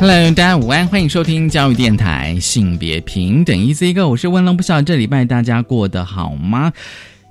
[0.00, 6.72] Hello，大家午安，欢迎收听教育电台性别平等 E C 哥我是温龙，不晓得这礼拜大家过得好吗？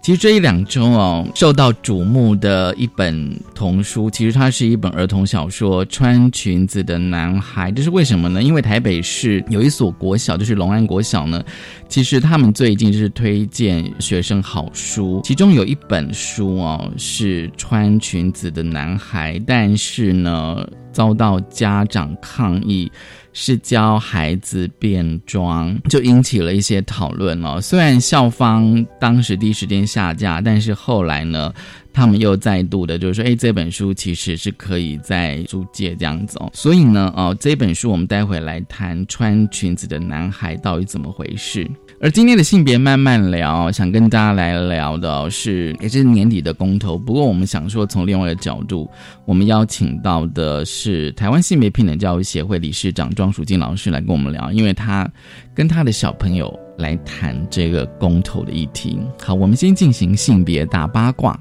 [0.03, 7.71] 其实这一两周哦，受到瞩目的一本童书，其实它是一本儿童小说《穿裙子的男孩》。
[7.73, 8.41] 这是为什么呢？
[8.41, 11.43] 因为台北市有一所国小，就是龙安国小呢。
[11.87, 22.91] 其实他们最近就是推荐学生好书，其中有一本书哦是《穿裙子的男孩》，但是呢遭到家长抗议。
[23.31, 27.61] 是教孩子变装，就引起了一些讨论哦。
[27.61, 31.53] 虽然校方当时第一时间下架，但是后来呢，
[31.93, 36.49] 他们又再度的，就是说，哎，这本书其实是可以在租借这样子哦。
[36.53, 41.69] 所以呢，哦，这本书我们待会来谈穿裙子的男孩到底怎么回事。
[42.01, 46.97] 而今天的性别慢慢聊，想跟大家来聊的是，也是年底的公投。
[46.97, 48.89] 不过我们想说，从另外一个角度，
[49.25, 55.05] 我们邀请到的是台湾性别平等教育协会理事长庄淑静老师来跟我们聊，因为他
[55.53, 58.97] 跟他的小朋友来谈这个公投的议题。
[59.21, 61.37] 好，我们先进行性别大八卦。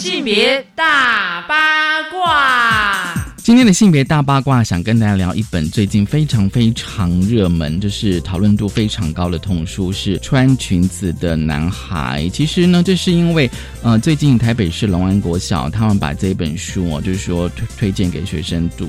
[0.00, 3.13] 性别大八卦。
[3.44, 12.24] 今天的性别大八卦，想跟大家聊一本最近非常非常热门，就是讨论度非常高的童书，是《穿裙子的男孩》。
[12.30, 13.50] 其实呢，这是因为，
[13.82, 18.88] 呃，最近台北市龙安国小他们把这本书哦，就是说推推荐给学生读。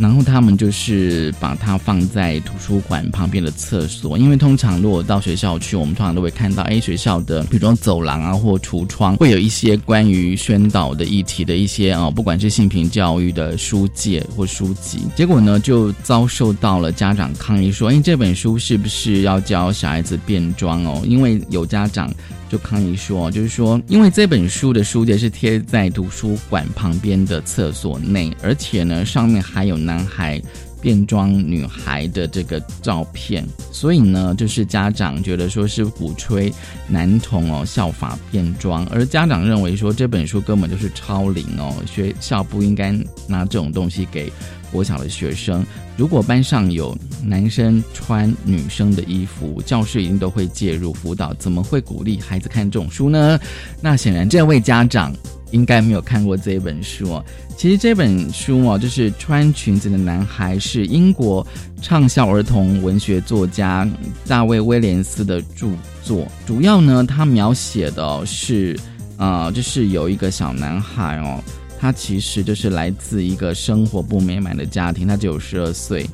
[0.00, 21.02] 然后他们就是把它放在图书馆旁边的厕所，因为通常如果到学校去，我们通常都会看到，哎，学校的比如说走廊啊或橱窗会有一些关于宣导的议题的一些啊，不管是性平教育的书借或书籍，结果呢就遭受到了家长抗议，说，哎，这本书是不是要教小孩子变装哦？
[21.04, 22.10] 因为有家长。
[22.50, 30.42] 就抗议说，就是说，因为这本书的书节是贴在图书馆旁边的厕所内，而且呢，上面还有男孩
[30.80, 36.52] 变装女孩的这个照片，所以呢，就是家长觉得说是鼓吹
[36.88, 42.90] 男童哦效法变装，而家长认为说这本书根本就是超龄哦，学校不应该
[43.28, 44.32] 拿这种东西给。
[44.72, 45.64] 国小的学生，
[45.96, 51.34] 如果班上有男生穿女生的衣服，教室一定都会介入辅导。
[51.34, 53.38] 怎么会鼓励孩子看这种书呢？
[53.80, 55.14] 那显然这位家长
[55.50, 57.24] 应该没有看过这本书哦。
[57.56, 61.46] 其实这本书哦，就是《穿裙子的男孩》，是英国
[61.82, 63.86] 畅销儿童文学作家
[64.26, 65.68] 大卫威廉斯的著
[66.02, 66.26] 作。
[66.46, 68.78] 主要呢，他描写的是，
[69.18, 71.38] 呃，就是有一个小男孩哦。
[71.80, 76.06] 他其实就是来自一个生活不美满的家庭，他只有十二岁，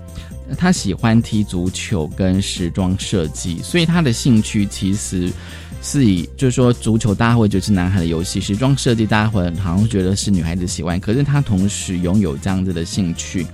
[0.57, 5.29] 他喜欢踢足球跟时装设计，所以他的兴趣其实
[5.83, 13.45] 是以就是说足球大家会觉得是男孩的游戏，时装设计大家会好像觉得是女孩子喜欢，可是他同时拥有这样子的兴趣，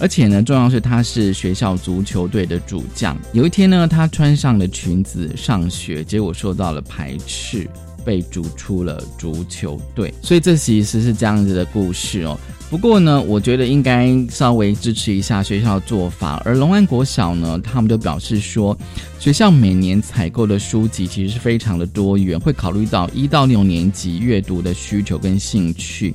[0.00, 3.14] 而且呢，重要是他是学校足球队的主将。
[3.34, 7.68] 有一天呢，他穿上了裙子上学，结果受到了排斥。
[8.04, 12.38] 被逐出了足球队，所以这其实是这样子的故事哦。
[12.70, 16.42] 不过呢，我觉得应该稍微支持一下学校做法。
[16.44, 18.76] 而龙安国小呢，他们就表示说，
[19.18, 26.14] 学校每年采购的书籍其实是非常的多元，会考虑到一到六年级阅读的需求跟兴趣。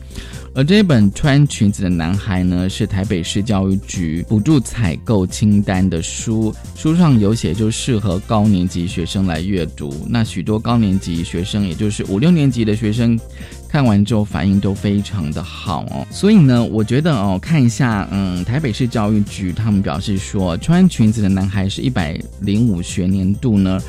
[0.55, 9.91] 而这一本穿裙子的男孩呢，是台北市教育局补助采购清单的书，书上有写就适合高年级学生来阅读。
[10.07, 13.19] 那许多高年级学生，也就是五六年级的学生，
[13.67, 16.05] 看完之后反应都非常的好哦。
[16.11, 23.81] 所以呢，我觉得哦，看一下，嗯，台北市教育局他们表示说，穿裙子的男孩是一百零五学年度呢。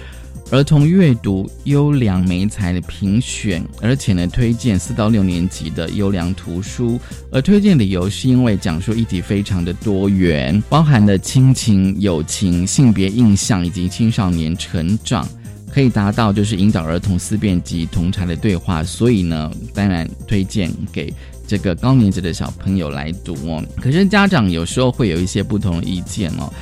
[0.51, 7.01] 儿童阅读优良美才的评选，而且呢，推荐四到六年级的优良图书。
[7.33, 15.27] 而推荐理由是因为讲述议题非常的多元，包含了亲情、友情、性别印象以及青少年成长，
[15.73, 18.85] 可以达到就是引导儿童思辨及同才的对话。
[18.85, 21.13] 所以呢，当然推荐给
[21.49, 23.65] 这个高年级的小朋友来读哦。
[23.81, 26.53] 可是家长有时候会有一些不同的意见哦。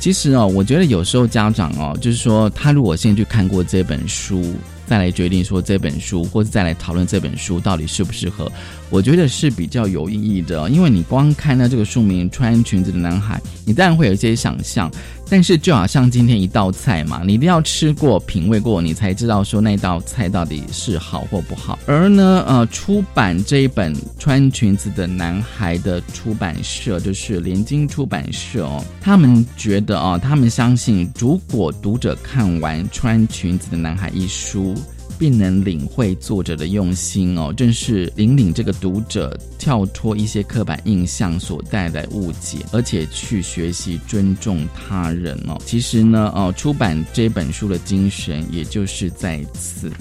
[0.00, 4.42] 其实哦，我觉得有时候家长哦，就是说他如果先去看过这本书，
[4.86, 8.50] 再来决定说这本书，或者再来讨论这本书到底适不适合。
[8.88, 14.90] 我觉得是比较有意义的，因为你光看到这个书名“穿裙子的男孩”，你当然会有一些想象。
[15.30, 21.78] 但是就好像今天一道菜嘛，你一定要吃过、品味过，你才知道说那道菜到底是好或不好。
[21.86, 34.74] 而呢，呃，出版这一本《穿裙子的男孩》的出版社就是联经出版社哦，他们觉得哦，他们相信，如果读者看完《穿裙子的男孩》一书。
[35.20, 45.60] 并能领会作者的用心哦，正是引领这个读者跳脱一些刻板印象所带来误解，而且去学习尊重他人哦。
[45.66, 49.92] 其实呢，哦，出版这本书的精神也就是在此。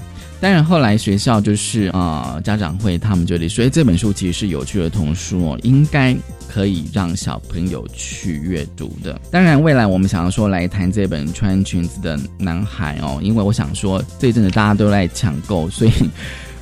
[0.42, 6.16] 当然，后来学校就是啊，家长会他们觉得，所以这本书其实是有趣的童书哦，应该
[6.48, 9.20] 可以让小朋友去阅读的。
[9.30, 15.92] 当然，未来我们想要说来谈这本穿裙子的男孩哦，因为我想说这阵子大家都在抢购，所以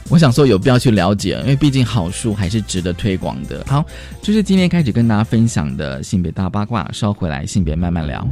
[0.09, 3.63] 我想说有必要去了解，因为毕竟好书还是值得推广的。
[3.67, 3.85] 好，
[4.23, 8.27] 就是今天开始跟大家分享的性别大八卦，稍回来性别慢慢聊。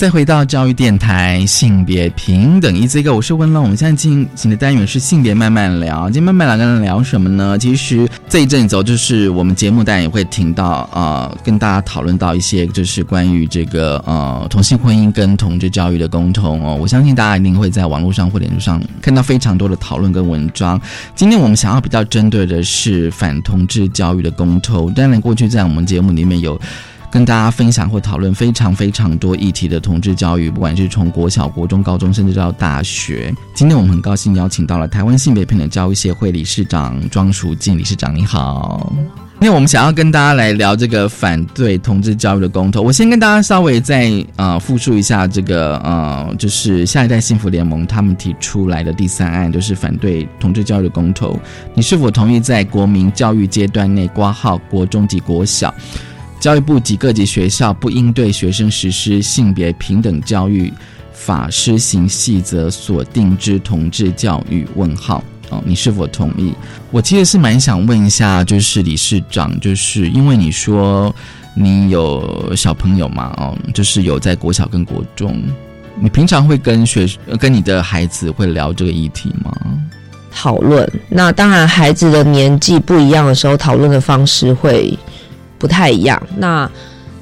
[0.00, 3.62] 再回到教育电台性别平等一这个，我是温龙。
[3.62, 6.08] 我们现在进行的单元是性别慢慢聊。
[6.08, 7.58] 今天慢慢聊，跟人聊什么呢？
[7.58, 16.74] 其实这一阵走，就是我们节目当然也会听到呃，跟大家讨论到一些就是关于这个呃同性婚姻跟同志教育的沟通哦。
[16.74, 20.80] 我相信大家一定会在网络上或脸书上看到非常多的讨论跟文章。
[21.14, 24.90] 今天我们想要比较针对的是反同志教育的沟通。
[24.94, 26.58] 当然，过去在我们节目里面有。
[27.10, 33.34] 跟大家分享或讨论非常非常多议题的同志教育，不管是从国小、国中、高中，甚至到大学。
[33.54, 38.92] 今天我们很高兴邀请到了台湾性别平等教育协会理事长庄淑静理事长，你好。
[39.40, 51.40] 因为我们想要跟大家来聊这个反对同志教育的公投，我先跟大家稍微再呃复述一下这个呃，就是下一代幸福联盟他们提出来的第三案，就是反对同志教育的公投。
[51.74, 55.74] 你是否同意在国民教育阶段内挂号国中及国小？
[56.40, 60.72] 教育部及各级学校不应对学生实施性别平等教育
[61.12, 64.66] 法施行细则所定之同志教育？
[64.74, 66.54] 问号哦，你是否同意？
[66.90, 71.14] 我其实是蛮想问一下，就是理事长，就是因为你说
[71.54, 75.42] 你有小朋友嘛，哦，就是有在国小跟国中，
[76.00, 77.06] 你平常会跟学
[77.38, 79.52] 跟你的孩子会聊这个议题吗？
[80.32, 84.96] 讨论，那当然，孩子的年纪不一样的时候，讨论的方式会。
[85.60, 86.20] 不太一样。
[86.36, 86.68] 那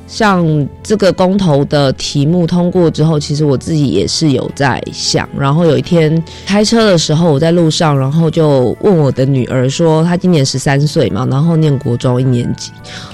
[0.07, 5.28] 像这个公投的题目通过之后，其实我自己也是有在想。
[5.37, 12.73] 然后有一天开车的时候，我在路上，然后就问我的女儿说：“她今年十三岁嘛，然后念国中一年级。”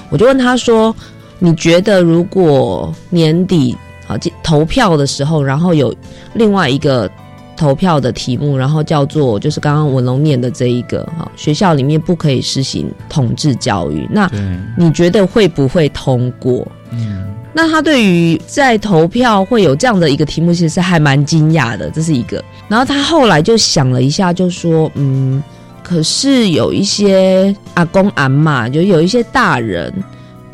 [0.09, 0.95] 我就问她说
[1.39, 3.75] ：“你觉得如果年底
[4.07, 5.93] 啊投票的时候，然后有
[6.35, 7.11] 另外一个？”
[7.55, 14.07] 投票的题目，然后叫做就是刚刚文龙念的这一个哈，学校里面不可以实行统治教育。
[14.11, 14.29] 那
[14.77, 16.67] 你觉得会不会通过？
[16.91, 22.43] 嗯，那他对于在投票会有这样的一个题目，其实还蛮惊讶的，这是一个。
[22.67, 25.41] 然后他后来就想了一下，就说嗯，
[25.83, 29.93] 可是有一些阿公阿妈，就有一些大人。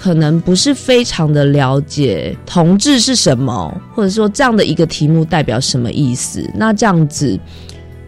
[0.02, 6.44] 可能不是非常的了解同志是什么，或者说这样的一个题目代表什么意思？
[6.56, 7.40] 那这样子，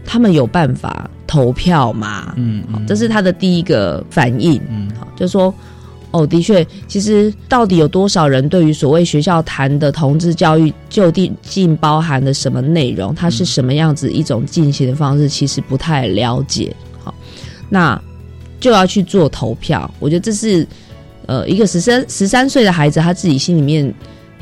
[0.04, 2.34] 他们有办法投票吗？
[2.34, 4.60] 嗯，好，这是他的第一个反应。
[4.68, 5.54] 嗯，好，就说
[6.10, 13.14] 哦，的确，其实到底有多少人对于所谓学校谈的同志教育究竟包含的什么内容？
[13.14, 15.28] 它是什么样子一种进行的方式？
[15.28, 16.74] 其实不太了解。
[17.04, 17.14] 好，
[17.68, 17.96] 那
[18.58, 19.88] 就要去做投票。
[20.00, 20.66] 我觉得这是。
[21.26, 23.92] 呃，一个十三十三岁的孩子，他自己心里面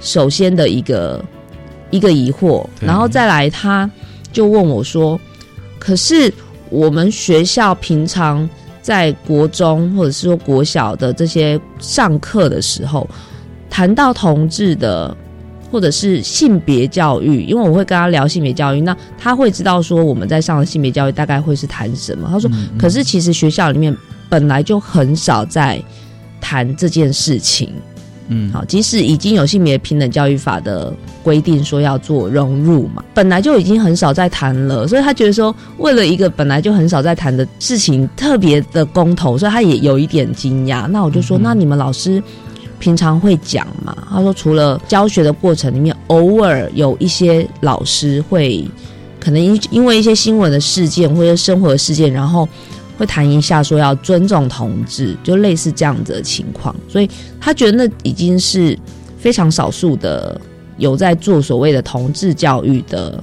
[0.00, 1.24] 首先的一个
[1.90, 3.88] 一个疑惑，然后再来，他
[4.32, 5.20] 就问我说
[5.78, 6.32] ：“可是
[6.70, 8.48] 我们学校平常
[8.80, 13.08] 在国中或者是说国小的这些上课的时候，
[13.70, 15.16] 谈到同志的
[15.70, 22.28] 或者是性别教育，因为我会跟他聊性别教育，那他会知道说我们在上的性别教育大概会是谈什么。
[22.28, 23.96] 他说，可是其实学校里面
[24.28, 25.80] 本来就很少在。”
[26.42, 27.72] 谈这件事情，
[28.28, 40.86] 嗯，好，即使已经有性别平等教育法的规定说要做融入嘛，本来就已经很少在谈了，所以他觉得说，为了一个本来就很少在谈的事情，特别的公投，所以他也有一点惊讶。
[40.88, 42.22] 那我就说，那你们老师
[42.78, 43.96] 平常会讲吗？
[44.10, 48.68] 他说，除了教学的过程里面，偶尔有一些老师会
[49.20, 52.48] 可能因因为一些新闻的事件或者生活的事件，然后。
[53.02, 58.78] 会谈一下说要尊重同志，就类似这样子的情况，所以他觉得那已经是
[59.18, 60.40] 非常少数的
[60.78, 63.20] 有在做所谓的同志教育的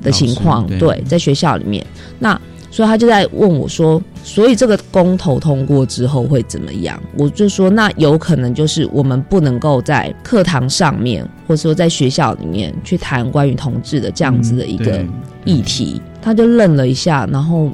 [0.00, 0.64] 的情况。
[0.78, 1.84] 对，在学校里面，
[2.20, 2.40] 那
[2.70, 6.96] 所以他就在问我说，所以这个公投通过之后会怎么样？
[7.18, 15.04] 我就说，那有可能就是我们不能够在课堂上面，或者说在学校里面去谈关于同志的这样子的一个
[15.44, 16.00] 议题。
[16.22, 17.68] 他就愣了一下，然后。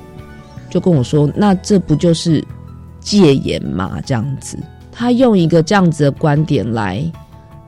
[0.70, 2.44] 就跟我说，那这不就是
[3.00, 4.00] 戒严嘛？
[4.04, 4.58] 这样子，
[4.90, 7.02] 他用一个这样子的观点来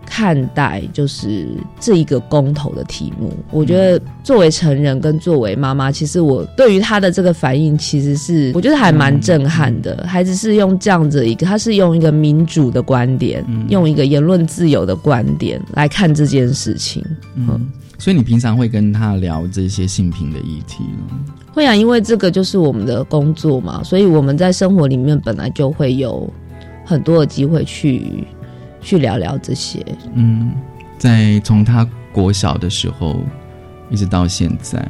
[0.05, 1.47] 看待，就是
[1.79, 3.33] 这一个公投的题目。
[3.53, 10.05] 我觉得作为成人跟作为妈妈，其实我对于他的这个反应，其实是我觉得还蛮震撼的。
[10.09, 17.05] 孩子是用这样子一个，他是用一个民主的观点，用一个言论自由的观点来看这件事情。
[17.37, 21.21] 嗯，所以你平常会跟他聊这些性平的议题吗？
[21.53, 26.29] 会啊，因为这个就是我们的工作嘛，所以我们在生活里面本来就会有
[26.85, 28.25] 很多的机会去
[28.81, 29.85] 去聊聊这些。
[30.15, 30.53] 嗯，
[30.99, 33.17] 在从他国小的时候
[33.91, 34.85] 一直到现在，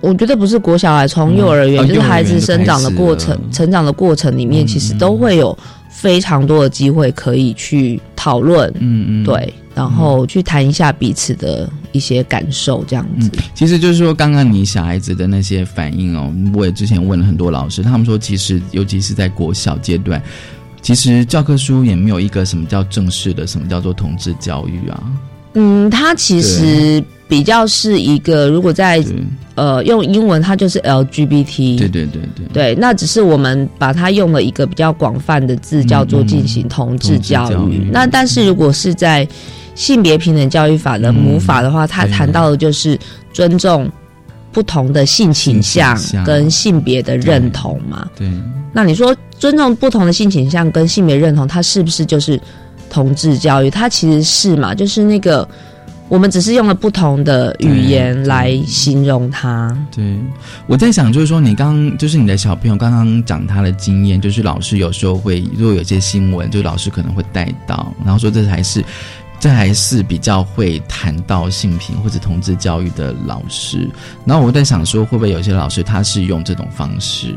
[0.00, 5.56] 我觉得不是国小，啊从幼儿园，就是孩子生长的过程、成长的过程里面，其实都会有
[6.00, 8.72] 非常多的机会可以去讨论。
[8.78, 9.52] 嗯嗯，对。
[9.74, 13.30] 然后去谈一下彼此的一些感受，这样子。
[13.54, 20.20] 其实就是说，刚刚你小孩子的那些反应哦，我也之前问了很多老师，他们说，其实尤其是在国小阶段，
[20.82, 25.00] 其实教科书也没有一个什么叫正式的，什么叫做同志教育啊。
[25.60, 29.04] 嗯，它其实比较是一个，如果在
[29.56, 31.76] 呃用英文，它就是 LGBT。
[31.76, 32.46] 对对对对。
[32.52, 37.88] 对，那只是我们把它用了一个比较广泛的字，叫做进行同志教育。
[37.90, 39.26] 那但是如果是在
[39.74, 42.96] 性别平等教育法的母法的话，它谈到的就是
[43.32, 43.90] 尊重
[44.52, 48.08] 不同的性倾向跟性别的认同嘛。
[48.16, 48.30] 对。
[48.72, 52.40] 那你说尊重不同的性倾向跟性别认同，它是不是就是
[52.90, 53.70] 同志教育？
[53.70, 55.48] 它其实是嘛，就是那个
[56.08, 59.76] 我们只是用了不同的语言来形容它。
[59.94, 60.18] 对，
[60.66, 68.84] 我在想，就是说你刚就是你的小朋友刚刚讲他的经验，就是老师有时候会如果有些新闻，就老师可能会带到，然后说这才是。
[69.40, 73.88] 这还是比较会谈到性平或者同志教育的老师，
[74.24, 77.36] 然后我在想说，会不会有些老师他是用这种方式，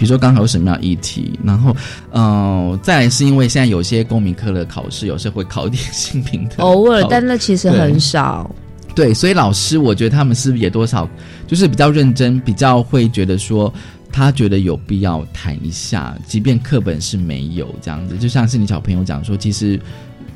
[0.00, 1.76] 比如说刚好有什么样议题，然后，
[2.12, 8.50] 嗯，再来是因为现在有些公民科的考试，有时候会考点 性平的，偶尔，但那其实很少。
[8.94, 11.06] 对，所以老师，我觉得他们是不是也多少
[11.46, 13.70] 就是比较认真，比较会觉得说，
[14.10, 19.78] 他觉得有必要谈一下，即便课本是没有这样子，就像是你小朋友讲说，其实。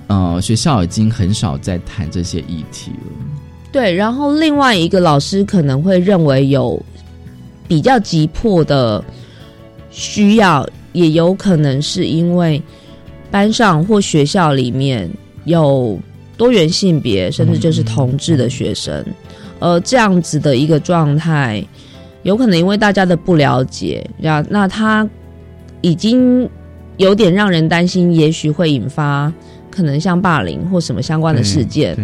[0.07, 3.13] 呃，学校已经很少在谈这些议题了。
[3.73, 6.81] 对，然后另外一个老师可能会认为有
[7.67, 9.03] 比较急迫的
[9.95, 12.61] 需要，也有可能是因为
[13.31, 15.09] 班上或学校里面
[15.45, 15.97] 有
[16.37, 19.05] 多元性别，甚至就是同志的学生，
[19.61, 21.65] 呃，这样子的一个状态，
[22.25, 25.09] 有可能因为大家的不了解，那那他
[25.81, 26.49] 已经
[26.97, 29.33] 有点让人担心，也许会引发。
[29.71, 31.97] 可能像霸凌或什么相关的事件，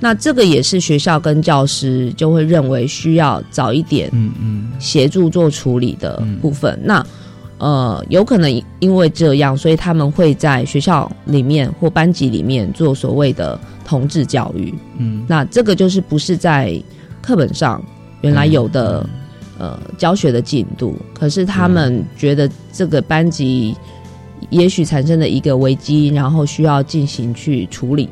[0.00, 4.10] 那这个也是学校跟教师就会认为需要早一点，
[4.78, 6.80] 协助做处理的部分。
[6.82, 7.04] 那
[7.58, 8.50] 呃，有可能
[8.80, 14.72] 因为这样，所以他们会在学校里面或班级里面做所谓的同志教育。
[14.98, 16.80] 嗯，那这个就是不是在
[17.20, 17.82] 课本上
[18.20, 19.08] 原来有的
[19.58, 23.76] 呃教学的进度，可是他们觉得这个班级。
[24.50, 28.08] 也许产生了一个危机，然后需要进行去处理，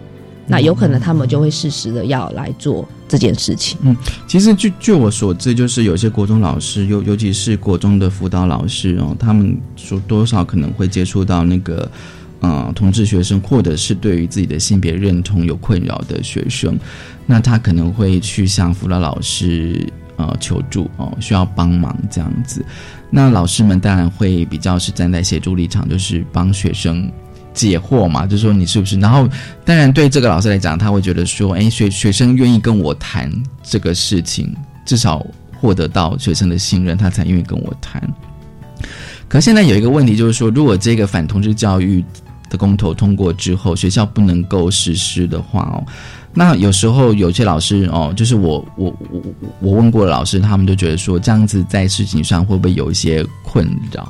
[0.46, 3.78] 那有可能他们就会适时的要来做这件事情。
[3.82, 11.90] 嗯，其实据据我所知，就是有些国中老师，尤尤其是国中的辅导老师哦，他们说多少可能会接触到那个
[12.40, 16.78] 嗯同志学生，或者是对于自己的性别认同有困扰的学生，
[17.26, 19.86] 那他可能会去向辅导老师。
[20.18, 22.64] 呃，求助哦，需要帮忙这样子，
[23.10, 27.06] 那老师们当然会比较是站在协助立场，就是帮学生
[27.56, 29.00] 解惑嘛，就说你是不是？
[29.00, 29.26] 然后，
[29.64, 33.32] 当然对这个老师来讲，他会觉得说，哎，学学生愿意跟我谈
[33.62, 35.26] 这个事情，至少
[35.58, 38.00] 获得到学生的信任，他才愿意跟我谈。
[39.26, 42.04] 可现在有一个问题，就是说，如果这个反同志教育
[42.50, 45.82] 的公投通过之后，学校不能够实施的话哦。
[46.38, 49.22] 那有时候有些老师哦，就是我我我
[49.60, 54.06] 我问过老师，他们就觉得说这样子在事情上会不会有一些困扰？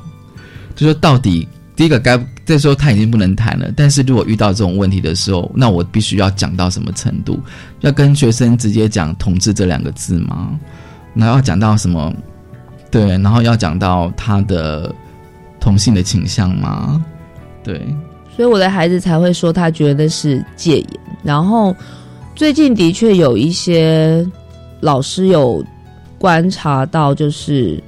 [0.75, 7.39] 就说到底，第一个该这时候他已经不能谈了，但是如果遇到这种问题的时候，那我必须要讲到什么程度？
[7.81, 10.59] 要跟学生直接讲“同志”这两个字吗？
[11.13, 12.13] 那要讲到什么？
[12.91, 14.93] 对，然后要讲到他的
[15.59, 17.05] 同性的倾向吗？
[17.63, 17.79] 对，
[18.35, 20.87] 所以我的孩子才会说他觉得是戒严，
[21.23, 21.73] 然后。
[22.35, 24.23] 最近的确有一些
[24.81, 25.65] 老师有
[26.19, 27.81] 观察到，就是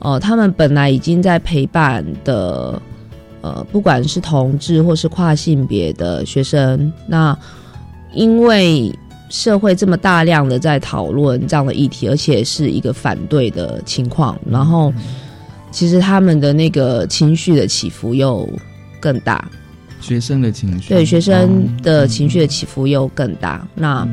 [0.00, 2.82] 呃，他们本来已经在陪伴的
[3.42, 7.36] 呃，不管是同志或是跨性别的学生，那
[8.14, 8.90] 因为
[9.28, 14.92] 社会这么大量的在讨论这样的议题，而且是一个反对的情况，然后
[15.70, 18.48] 其实他们的那个情绪的起伏又
[19.00, 19.44] 更大。
[20.00, 24.06] 学生的情绪对学生的情绪的起伏又更大，那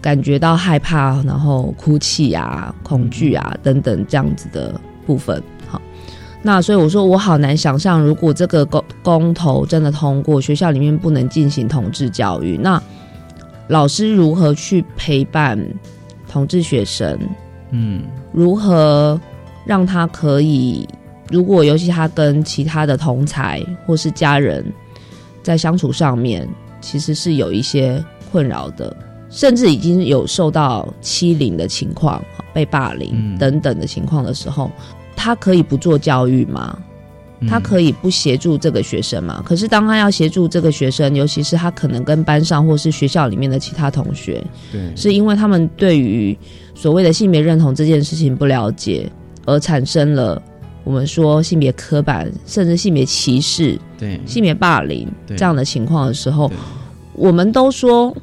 [0.00, 5.42] 感觉到害怕，然后哭泣啊、恐惧啊等等这样子的部分。
[6.40, 12.82] 好，那所以我说我好难想象，如果这个公公投真的通过，学校里面不能进行同志教育，那
[13.68, 15.58] 老师如何去陪伴
[16.28, 17.18] 同志学生？
[17.70, 19.20] 嗯，如何
[19.64, 20.88] 让他可以？
[21.30, 24.64] 如果尤其他跟其他的同才或是家人
[25.44, 26.48] 在相处上面，
[26.80, 28.96] 其实是有一些困扰的，
[29.28, 32.20] 甚至已经有受到欺凌的情况、
[32.52, 34.68] 被霸凌等等的情况的时候，
[35.20, 36.78] 他可以不做教育吗？
[37.46, 39.42] 他可以不协助这个学生吗？
[39.44, 46.36] 可是当他要协助这个学生，尤其是他可能跟班上或是学校里面的其他同学，对，是因为他们对于
[46.74, 49.10] 所谓的性别认同这件事情不了解，
[49.44, 50.40] 而产生了。
[50.82, 56.50] 我们说性别刻板，甚至性别歧视，对性别霸凌这样的情况的时候，
[57.12, 58.16] 我们都说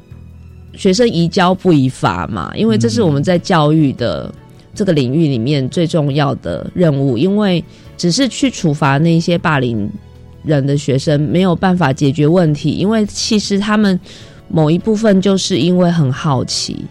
[0.74, 4.32] 学生宜教不宜罚嘛，因为这是我们在教育的
[4.78, 7.18] 这个领域里面最重要的任务。
[7.18, 7.64] 因为
[7.96, 9.90] 只是去处罚那些霸凌
[10.44, 13.98] 人的学生，没有办法解决问题，因为其实他们
[14.46, 16.84] 某一部分就是因为很好奇。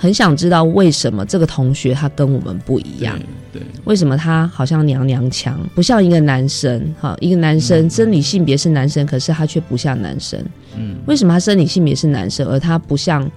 [0.00, 3.18] 很想知道为什么这个同学他跟我们不一样？
[3.52, 6.94] 对，为什么他好像娘娘腔，不像一个男生？
[7.00, 10.40] 哈，一个男生生理性别是男生，可是他却不像男生。
[10.76, 13.28] 嗯，为什么他生理性别是男生，而他不像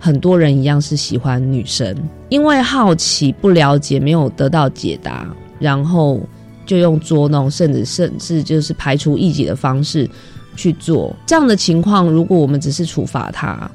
[0.00, 1.94] 很多人一样是喜欢女生？
[2.30, 6.20] 因为好奇、不了解、没有得到解答，然后
[6.66, 10.08] 就用捉弄，甚至甚至就是排除异己的方式
[10.56, 12.08] 去做这样的情况。
[12.08, 13.70] 如果我们只是处罚他。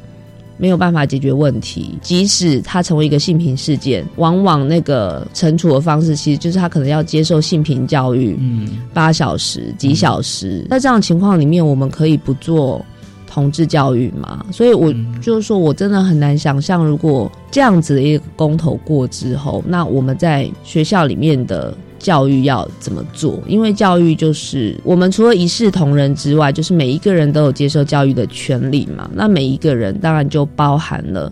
[0.57, 10.65] 没有办法解决问题，即使他成为一个性平事件，往往那个惩处的方式，其实就是他可能要接受性平教育，嗯，八小时、几小时。
[10.69, 12.85] 在这样情况里面，我们可以不做
[13.35, 14.43] 同志教育嘛？
[14.49, 21.75] 所以，我就是说我真的很难想象，如果这样子的一个公投过之后，那我们在学校里面的。
[21.97, 29.09] 教育要怎么做，因为教育就是我们除了一视同仁之外，就是每一个人都有接受教育的权利嘛。
[29.15, 31.31] 那每一个人当然就包含了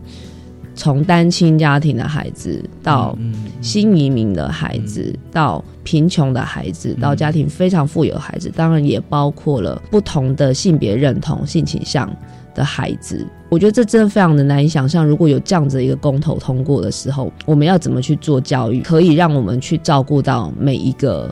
[0.76, 3.18] 从单亲家庭的孩子到
[3.62, 12.12] 新移民的孩子，到贫穷的孩子，到家庭非常富有的孩子，当然也包括了不同的性别认同、性倾向
[12.56, 13.26] 的孩子。
[13.50, 21.30] 我觉得这真的非常的难以想象，如果有这样子一个公投通过的时候，我们要怎么去做教育，可以让我们去照顾到每一个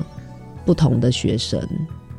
[0.64, 1.60] 不同的学生。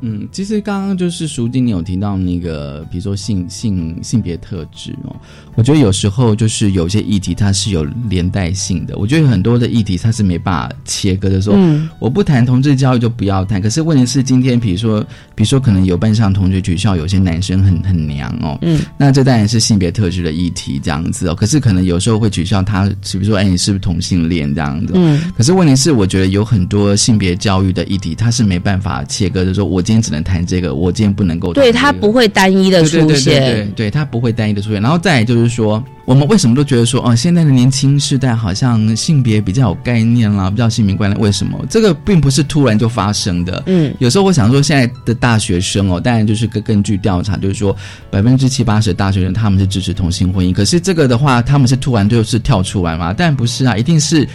[0.05, 5.15] 嗯，其实刚刚就是淑静，你有提到那个，比如说性性性别特质哦，
[5.55, 8.97] 我觉得有时候就是有些议题它是有连带性的。
[8.97, 13.61] 我觉得很多的议题它是没办法切割的，说嗯我不谈同志教育就不要谈。
[13.61, 14.99] 可是问题是，今天比如说，
[15.35, 21.33] 比如说可能有班上同学取笑有些男生很很娘哦，嗯，那这当然是性别特质的议题这样子哦。
[21.33, 24.91] 可是可能有时候会取笑他，比如说哎，你是不是同性恋这样子？
[24.97, 31.53] 嗯，可是问题是，我觉得有很多性别教育的议题，它是没办法切割的，说我今今天只能谈这个，我今天不能够。
[31.53, 34.81] 对他不会单一的出现，对他不会单一的出现。
[34.81, 41.21] 然后再就是说，我们为什么都觉得说，哦，现在的年轻世代好像性别比较有概念啦，比较性别观念？
[41.21, 41.63] 为什么？
[41.69, 43.61] 这个并不是突然就发生的。
[43.67, 47.75] 嗯，有时候我想说，现在的大学生哦，当然就是根根据调查，就是说
[48.09, 50.51] 百分之七八十的大学生他们是支持同性婚姻。
[50.51, 53.13] 可是这个的话，他们是突然就是跳出来嘛？
[53.13, 54.27] 但不是啊，一定是。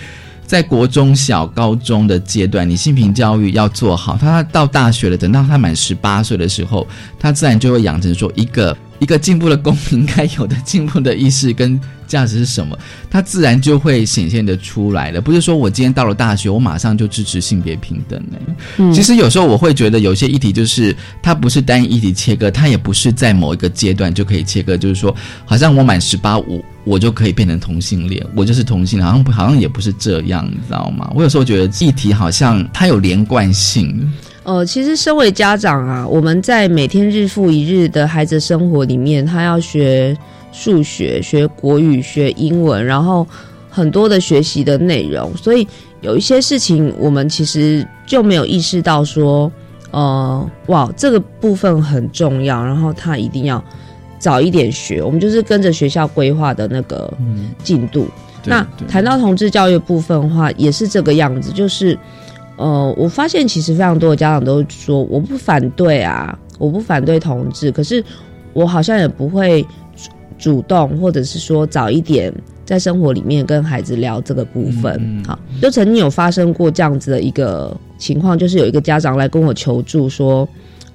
[0.48, 4.16] 在国中小、高中的阶段，你性平教育要做好。
[4.16, 11.78] 他到大学了，等到他满十八岁的时候，他自然就会养成说一个一个进步的公民该有的进步的意识跟。
[12.08, 12.76] 价值是什么？
[13.10, 15.20] 它自然就会显现的出来了。
[15.20, 18.92] 不是说我今天到了大学，我马上就支持性别平等呢。
[18.92, 24.76] 其实有时候我会觉得，有些议题就是它不是单一议题切割，它也不是在某一个阶段就可以切割。
[24.76, 31.10] 就是说，好像我满十八，我我就可以变成同性恋，我就是同性，好像好像也不是这样，你知道吗？
[31.14, 34.10] 我有时候觉得议题好像它有连贯性。
[34.44, 40.16] 呃，其实身为家长啊，我们在每天日复一日的孩子生活里面，他要学。
[40.60, 43.24] 数学、学国语、学英文，然后
[43.70, 45.64] 很多的学习的内容，所以
[46.00, 49.50] 有一些事情我们其实就没有意识到说，
[49.92, 53.62] 呃，哇，这个部分很重要，然后他一定要
[54.18, 55.00] 早一点学。
[55.00, 57.08] 我们就是跟着学校规划的那个
[57.62, 58.08] 进度。
[58.44, 61.96] 那谈到同志教育部分的话，也是这个样子，就是
[62.56, 68.02] 呃，我发现其实非常多的家长都说，我不反对啊，我不反对同志，可是
[68.52, 69.64] 我好像也不会。
[70.38, 72.32] 主动，或者是说早一点
[72.64, 80.48] 在生活里面跟孩子聊这个部分，好，就曾经有发生过这样子的一个情况，就是有一个家长来跟我求助说。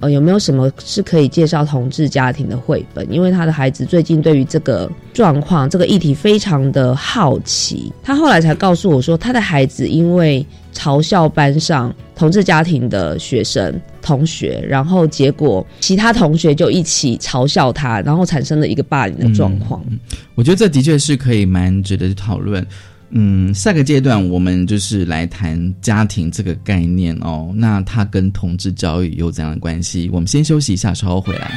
[0.03, 3.09] 呃，有没有什么是可以介绍同志家庭的绘本？
[3.09, 7.89] 因为他的孩子最近对于这个状况、这个议题非常的好奇。
[8.03, 19.81] 他后来才告诉我说，他的孩子因为嘲笑班上同志家庭的学生同学，然后结果其他同学就一起嘲笑他，然后产生了一个霸凌的状况。
[20.35, 22.65] 我觉得这的确是可以蛮值得讨论。
[23.15, 27.51] 嗯，下个阶段我们就是来谈家庭这个概念哦。
[27.55, 30.09] 那它跟同志教育有怎样的关系？
[30.11, 31.51] 我们先休息一下，稍后回来。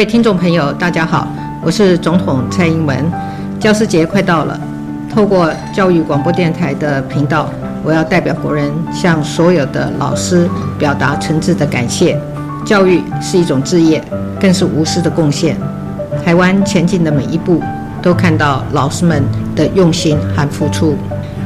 [0.00, 1.28] 各位听众朋友，大家好，
[1.62, 3.12] 我是总统蔡英文。
[3.60, 4.58] 教师节快到了，
[5.12, 7.50] 透过教育广播电台的频道，
[7.84, 12.18] 我要代表国人向所有的老师表达诚挚的感谢。
[12.64, 14.02] 教育是一种志业，
[14.40, 15.54] 更是无私的贡献。
[16.24, 17.62] 台湾前进的每一步，
[18.00, 19.22] 都看到老师们
[19.54, 20.96] 的用心和付出。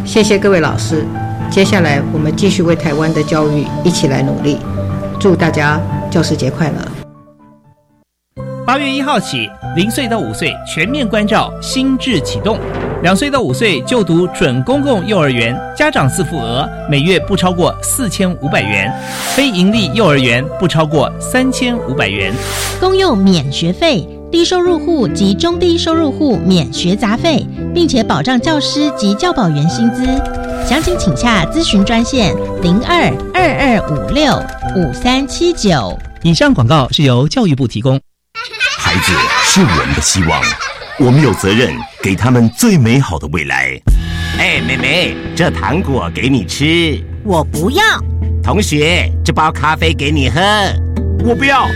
[0.05, 1.05] 谢谢各位老师。
[1.51, 4.61] 接下来我们继续为台湾的教育一起来努力。
[5.19, 6.93] 祝大家教师节快乐！
[8.75, 12.59] 八月一号起，零岁到五岁全面关照新制启动，
[13.05, 18.91] 两岁到五岁就读准公共幼儿园，家长自付额每月不超过四千五百元；
[19.37, 22.35] 非盈利幼儿园不超过三千五百元。
[22.81, 30.05] 公幼免学费，低收入户及中低收入户免学杂费，并且保障教师及教保员薪资。
[30.67, 34.35] 详情请洽咨询专线零二二二五六
[34.75, 35.97] 五三七九。
[36.25, 38.01] 以上广告是由教育部提供。
[38.94, 40.40] 孩子是我们的希望，
[41.00, 43.76] 我们有责任给他们最美好的未来。
[44.38, 47.83] 哎，妹妹，这糖果给你吃，我不要。
[48.40, 50.40] 同学，这包咖啡给你喝，
[51.24, 51.66] 我不要。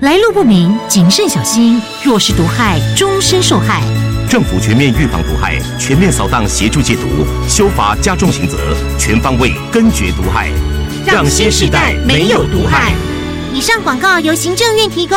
[0.00, 1.80] 来路不明，谨慎小心。
[2.04, 3.80] 若是毒害，终身受害。
[4.28, 8.58] 政府全面预防毒害，全面扫荡协助戒毒，修法加重刑责，
[8.98, 10.50] 全方位根绝毒害，
[11.06, 12.92] 让新时代没有毒害。
[13.54, 15.16] 以上广告由行政院提供。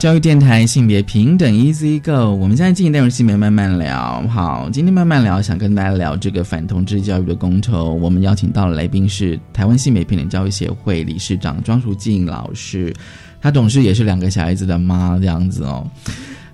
[0.00, 4.26] 教育电台性别平等 Easy Go，我们现在进行内容性别慢慢聊。
[4.28, 7.92] 好，今天慢慢聊，想跟大家聊这个反同志教育的公投。
[7.92, 12.94] 我们邀请到的来宾是台湾性别平等教育协会理事长庄淑静老师，
[13.42, 15.86] 她董事也是两个小孩子的妈，这样子哦。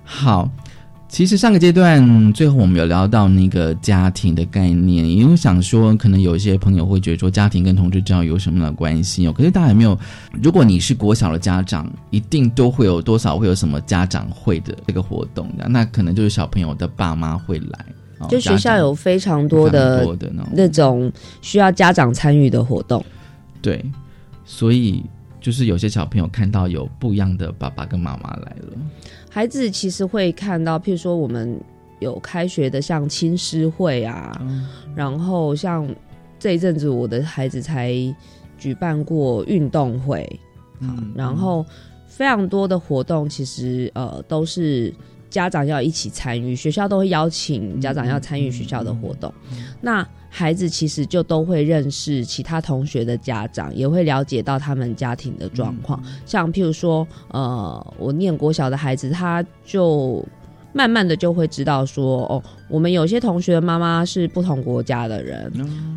[0.03, 0.51] 好。
[1.09, 9.33] 其实上个阶段最后我们有聊到那个家庭的概念，因为想说可能有一些朋友会觉得说家庭跟同志教育有什么样的关系哦？
[9.33, 9.97] 可是大家有没有？
[10.43, 15.67] 如果你是国小的家长，一定都会有多少会有什么家长会的这个活动的？
[15.69, 17.85] 那可能就是小朋友的爸妈会来，
[18.27, 20.05] 就学校有非常多的
[20.51, 23.03] 那种需要家长参与的活动。
[23.61, 23.83] 对，
[24.45, 25.03] 所以
[25.39, 28.77] 就是有些小朋友看到有不一样的爸爸跟妈妈来了。
[29.37, 31.61] 孩子其实会看到，譬如说我们
[31.99, 34.43] 有开学的像亲师会啊，
[34.95, 35.87] 然后像
[36.39, 37.93] 这一阵子我的孩子才
[38.57, 40.27] 举办过运动会，
[40.79, 41.63] 嗯，然后
[42.07, 44.91] 非常多的活动，其实呃都是
[45.29, 49.33] 家长要一起参与，学校都会邀请家长要参与学校的活动，
[49.81, 50.07] 那。
[50.29, 55.99] 孩子其实就都会认识其他同学的家长，也会了解到他们家庭的状况。
[56.27, 60.23] 像譬如说，呃，我念国小的孩子，他就
[60.73, 65.51] 慢慢的就会知道说，哦，我们有些同学的妈妈是不同国家的人，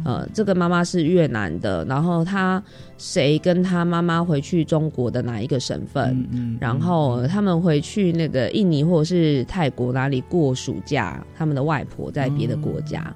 [0.04, 2.62] 呃，这个妈妈是越南的，然后他
[2.96, 6.26] 谁跟他妈妈回去中国的哪一个省份，
[6.60, 13.14] 然后他们回去那个印尼或者是泰国哪里过暑假，他们的外婆在别的国家。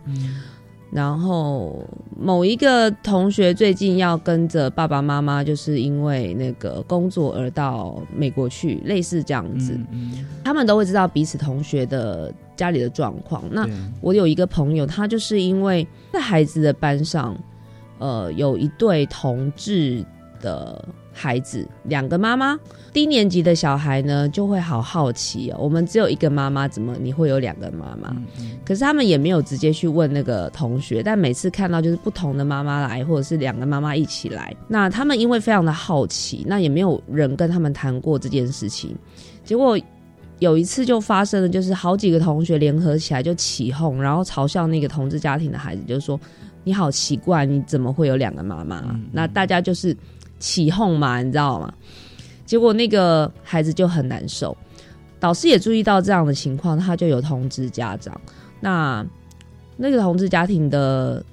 [0.94, 1.84] 然后
[2.16, 9.76] 某一个同学最近要跟着爸爸妈妈，就是因为那个工作而到美国去，类似这样子。
[10.44, 13.42] 他们都会知道彼此同学的家里的状况。
[13.50, 13.68] 那
[14.00, 17.36] 我有一个朋友，他就是因为在孩子的班上，
[17.98, 20.06] 呃，有一对同志
[20.44, 20.84] 的。
[21.16, 22.58] 孩子两个妈妈，
[22.92, 25.58] 低年级的小孩呢就会好好奇哦。
[25.60, 28.12] 我们只有一个妈妈，怎么你会有两个妈妈？
[28.66, 38.92] 可是他们也没有直接去问那个同学，但每次看到就是不同的妈妈来，或者是两个妈妈一起来，那他们因为非常的好奇，那也没有人跟他们谈过这件事情。
[39.44, 39.78] 结果
[40.40, 46.18] 有一次就发生了，就是好几个同学联合起来就起哄，然后嘲笑那个同志家庭的孩子，就是说
[46.64, 48.98] 你好奇怪，你怎么会有两个妈妈？
[49.12, 49.96] 那大家就是。
[50.38, 51.72] 起哄嘛，你知道吗？
[52.46, 54.56] 结果那个孩子就很难受，
[55.18, 58.20] 导师也注意到这样的情况，他就有通知家长。
[58.60, 59.04] 那
[59.76, 61.24] 那个同志家庭的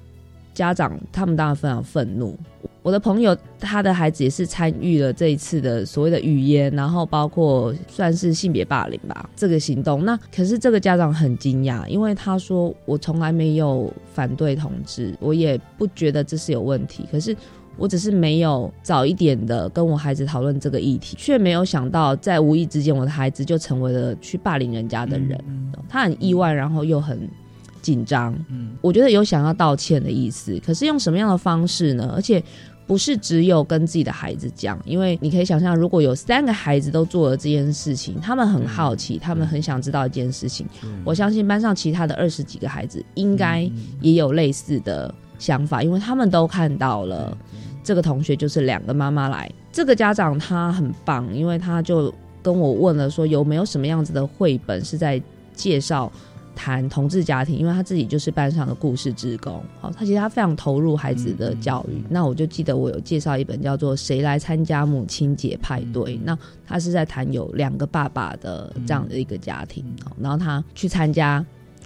[0.54, 2.36] 家长他们当然非常愤怒。
[2.82, 10.04] 我的朋友他的孩子也是参与了这一次的所谓的语言，然后包括算是性别霸凌吧这个行动。
[10.04, 17.06] 那可是这个家长很惊讶，因为他说我从来没有反对同志，我也不觉得这是有问题。
[17.12, 17.36] 可是
[17.76, 25.38] 我只是没有早一点的跟我孩子讨论这个议题，却没有想到在无意之间，我的孩子就成为了去霸凌人家的人。
[25.88, 27.28] 他很意外，然后又很
[27.80, 28.34] 紧张。
[28.48, 32.12] 嗯，我觉得有想要道歉的意思，可是用什么样的方式呢？
[32.14, 32.42] 而且。
[32.84, 40.66] 不是只有跟自己的孩子讲，因为你可以想象，如果有三个孩子都做了这件事情，他们很好奇，他们很想知道一件事情。
[41.04, 47.34] 我相信班上其他的二十几个孩子应该也有类似的想法，因为他们都看到了
[47.82, 49.50] 这个同学就是两个妈妈来。
[49.72, 55.20] 这个家长他很棒，因为他就跟我问了说有没有什么样子的绘本是在
[55.54, 56.10] 介绍。
[56.54, 62.04] 谈同志家庭，因为他自己就是班上的故事职工，好，他其实他非常投入孩子的教育。
[62.10, 69.82] 那我就记得我有介绍一本叫做《谁来参加母亲节派对》，那他是在谈有两个爸爸的这样的一个家庭，
[70.20, 71.42] 然后他去参加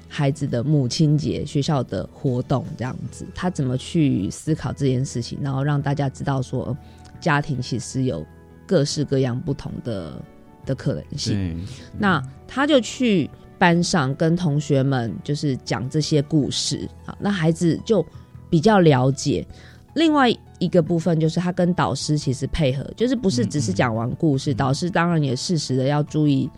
[0.08, 6.76] 孩子的母亲节学校的活动，这样子，他怎么去思考这件事情，然后让大家知道说，
[7.20, 8.24] 家庭其实有
[8.66, 10.22] 各式各样不同的
[10.64, 11.64] 的可能性。
[11.98, 13.30] 那他就去。
[13.58, 18.04] 班上跟同学们就是讲这些故事，好，那孩子就
[18.50, 19.46] 比较了解。
[19.94, 26.50] 另外一个部分就是他跟导师其实配合，就是不是只是讲完故事，导师当然也适时的要注意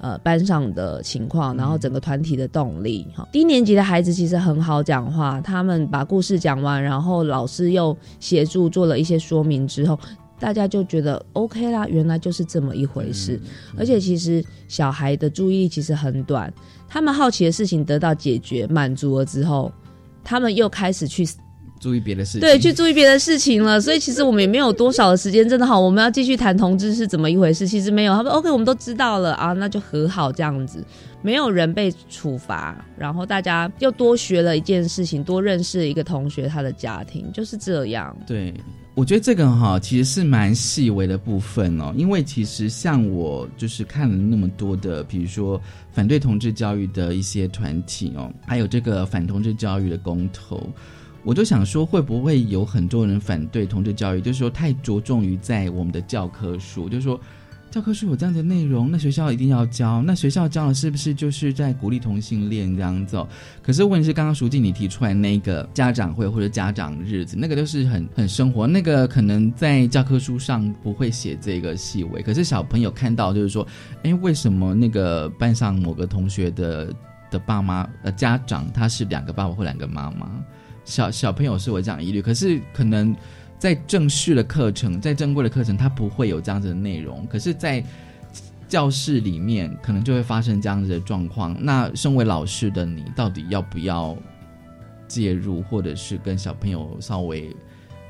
[0.00, 3.06] 呃班上的情况，然后整个团体的动力。
[3.14, 9.98] 哈，低年级的孩子其实很好讲话，他们把故事讲完，然后老师又协助做了一些说明之后。
[10.40, 13.40] 大家就觉得 OK 啦，原来就是这么一回事。
[13.76, 16.54] 而且其实小孩的注意力其实很短，
[16.86, 19.72] 他们好奇的事情得到解决满足了之后，
[20.22, 21.26] 他们又开始去
[21.80, 23.80] 注意别的事情，对，去注意别的事情了。
[23.80, 27.66] 所以其实我们也没有多少的时间，真的好，我们要继续谈同志是怎么一回事。
[27.66, 30.84] 其实没有，他说 OK，我们都知道了啊，那就和好这样子，
[31.22, 38.16] 没有人被处罚，然后大家又多学了一件事情，多认识一个同学他的家庭，就是这样。
[38.26, 38.52] 对。
[38.94, 45.60] 我觉得这个哈其实是蛮细微的部分哦，因为其实像我就是看了那么多的，比如说
[45.92, 50.68] 反对同志教育的一些团体哦，还有这个反同志教育的公投，
[51.24, 57.20] 我就想说会不会有很多人反对同志教育，就是说太着重于在我们的教科书，就是说。
[57.70, 60.00] 教科书有这样的内容，那学校一定要教。
[60.00, 63.22] 那学校教的是不是就是在鼓励同性恋这样子？
[63.62, 72.22] 可是问题是，刚刚书记你提出来那个家长会或者家长日子，那个都是很很生活，那个可能在教科书上不会写这个细微。
[72.22, 73.66] 可是小朋友看到就是说，
[74.02, 76.90] 哎，为什么那个班上某个同学的
[77.30, 80.42] 的爸妈呃家长他是两个爸爸或两个妈妈？
[80.88, 83.14] 小小朋友是有这样疑虑，可是可能。
[83.60, 87.26] 在正式的课程，在正规的课程，他不会有这样子的内容。
[87.26, 87.84] 可是，在
[88.68, 91.56] 教室里面，可能就会发生这样子的状况。
[91.58, 94.16] 那身为老师的你，到底要不要
[95.08, 97.52] 介入，或者是跟小朋友稍微？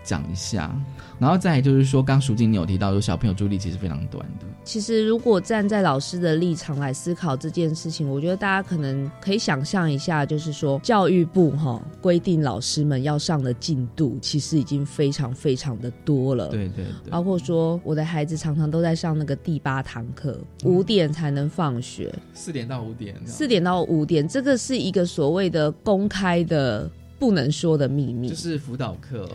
[0.02, 0.74] 讲一下，
[1.18, 4.46] 然后再就是说，刚淑静你有提到说，小朋友注意力其实非常短的。
[4.64, 16.48] 其实，如果站在老师的立场来思考这件事情，我觉得大家可能可以想象一下，就是说，教育部哈规定老师们要上的进度，其实已经非常非常的多了。
[16.48, 29.26] 对对对，包括说，我的孩子常常都在上那个第八堂课，五点才能放学，四点到五点，四点到五点，这个是一个所谓的公开的不能说的秘密，就是辅导课。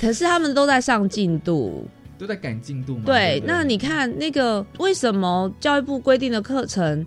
[0.00, 1.86] 可是他们都在上进度，
[2.18, 3.02] 都在赶进度嘛？
[3.04, 7.06] 对，那你看那个为什么教育部规定的课程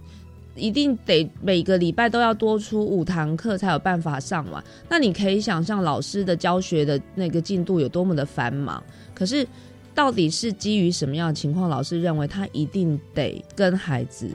[0.55, 4.63] 一定得每个礼拜都要多出五堂课才有办法上完？
[4.87, 8.83] 那你可以想象老师的教学的那个进度有多么的繁忙。
[9.15, 9.47] 可是
[9.95, 14.29] 到底是基于什么样的情况，老师认为他一定得跟孩子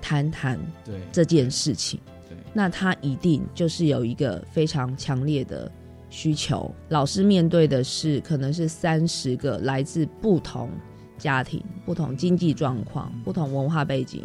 [0.00, 2.00] 谈谈对这件事情？
[2.26, 5.70] 对，那他一定就是有一个非常强烈的。
[6.10, 10.68] 需求老师面对的是可能是三十个来自不同
[11.16, 14.24] 家庭、不同经济状况、不同文化背景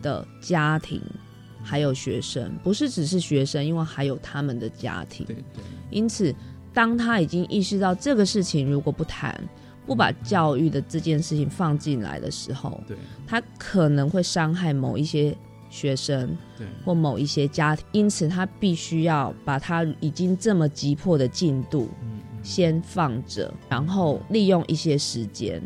[0.00, 1.02] 的家庭，
[1.62, 5.26] 还有学生，不是只是学生，因为还有他们的家庭。
[5.26, 5.64] 对对。
[5.90, 6.34] 因此，
[6.72, 9.36] 当他已经意识到这个事情如果不谈，
[9.84, 12.96] 不把教育的这件事情放进来的时候，对，
[13.26, 15.36] 他可能会伤害某一些。
[15.68, 21.88] 学生，对，或某一些家庭，因此他必须要把他已经这么急迫的进度，
[22.42, 25.62] 先放着，然后利用一些时间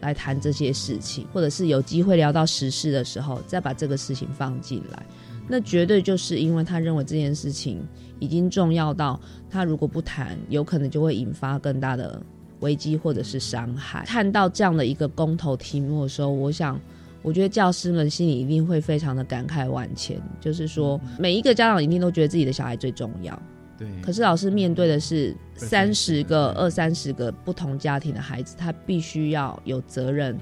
[0.00, 5.02] 来谈这些事情，或者是有机会聊到时事的时候，再把这个事情放进来。
[5.50, 7.82] 那绝对就是因为他认为这件事情
[8.18, 9.18] 已经重要到
[9.48, 12.22] 他如果不谈，有可能就会引发更大的
[12.60, 14.04] 危机或者是伤害。
[14.04, 16.78] 看到这样的一个公投题目的时候，我想，
[17.22, 23.40] 我觉得教师们心里一定会非常的感慨万千，就是说每一个家长一定都觉得自己的小孩最重要。
[23.76, 30.36] 对，可是老师面对的是三十个、二三十个不同家庭的孩子，他必须要有责任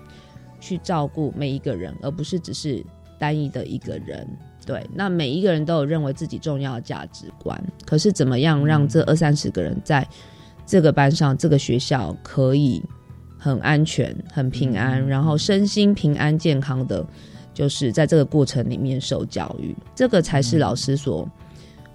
[0.59, 2.85] 去照顾每一个人，而不是只是
[3.19, 4.27] 单一的一个人。
[4.65, 10.07] 对，那每一个人都有认为自己重要的价值观，可是怎么样让这二三十个人在
[10.67, 12.83] 这个班上、这个学校可以
[13.39, 17.07] 很安全、很平安，然后身心平安、健康的，
[17.55, 21.29] 就是在这个过程里面受教育，这个才是老师所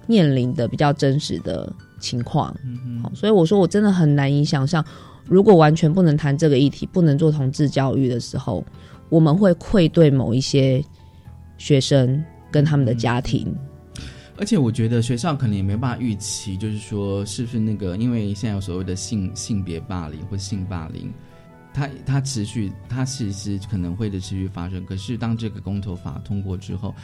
[0.06, 2.54] 面临的比较真实的情况。
[3.02, 4.84] 好，所以我说我真的很难以想象，
[5.26, 8.64] 如果完全不能谈这个议题，不能做同志教育的时候，
[9.08, 10.84] 我们会愧对某一些
[11.58, 12.22] 学生。
[12.52, 13.50] 跟他们的家庭，
[14.36, 21.10] 而且我觉得学校可能也没办法预期，就是说是不是那个，因为现在有所谓的性性别霸凌或性霸凌，
[21.72, 24.84] 它它持续，它其实可能会的持续发生。
[24.84, 26.94] 可是当这个公投法通过之后，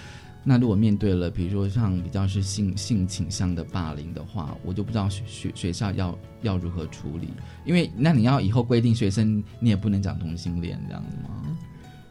[0.45, 7.29] 那如果面对了比如说像比较是性性倾向的霸凌的话，我就不知道学学学校要要如何处理，
[7.65, 11.45] 因为那你要以后规定学生你也不能讲同性恋这样子吗？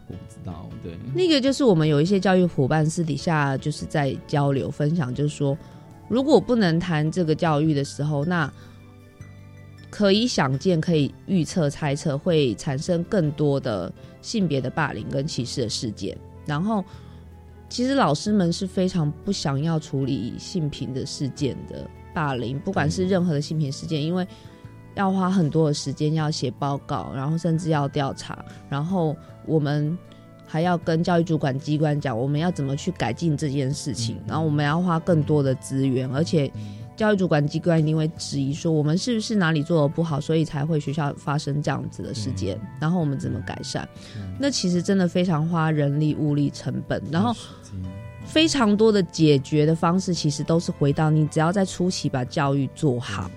[0.08, 5.56] 我不知道，对，那个就是我们有一些教育伙伴私底下就是在交流分享，就是说，
[6.08, 8.50] 如果不能谈这个教育的时候，那
[9.90, 16.16] 可以想见、可以预测、猜测会产生更多的性别的霸凌跟歧视的事件。
[16.46, 16.84] 然后，
[17.68, 24.26] 其实老师们是非常不想要处理性平的事件的霸凌，不管是任何的性平事件，因为。
[24.94, 29.14] 要花很多的时间，要写报告，然后甚至要调查，然后
[29.46, 29.96] 我们
[30.44, 36.50] 还要跟教育主管机关讲，我们要怎么去改进这件事情，然后我们要花更多的资源，而且
[36.98, 43.88] 教育主管机关一定会质疑说，我们是不是哪里做的不好，所以才会学校发生这样子的事件，然后我们怎么改善？
[44.36, 47.32] 那其实真的非常花人力物力成本，然后
[48.24, 53.30] 非常多的解决的方式，其实都是回到你只要在初期把教育做好。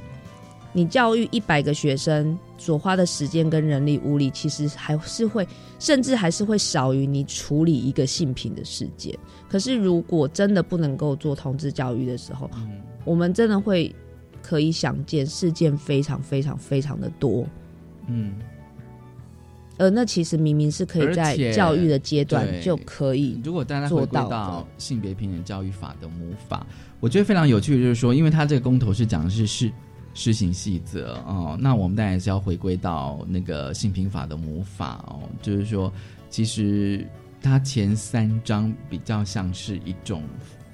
[0.74, 5.48] 你教育一百个学生所花的时间跟人力物力，其实还是会，
[5.78, 9.16] 甚至还是会少于你处理一个性平的事件。
[9.48, 12.50] 可是，如果真的不能够做同志教育的时候，
[13.04, 13.94] 我们真的会
[14.42, 17.46] 可以想见事件非常非常非常的多。
[18.08, 18.36] 嗯，
[19.78, 23.40] 呃那其实明明是可以在教育的阶段就可以。
[23.44, 26.66] 如果大家回归到性别平等教育法的母法，
[27.00, 29.72] 我觉得非常有趣的就是说，因为他这个公投是讲的是是。
[30.14, 35.90] 施行细则哦，那我们当然是要回归到那个性平法的母法哦，就是说，
[36.30, 37.08] 其实
[37.42, 40.22] 它前三章比较像是一种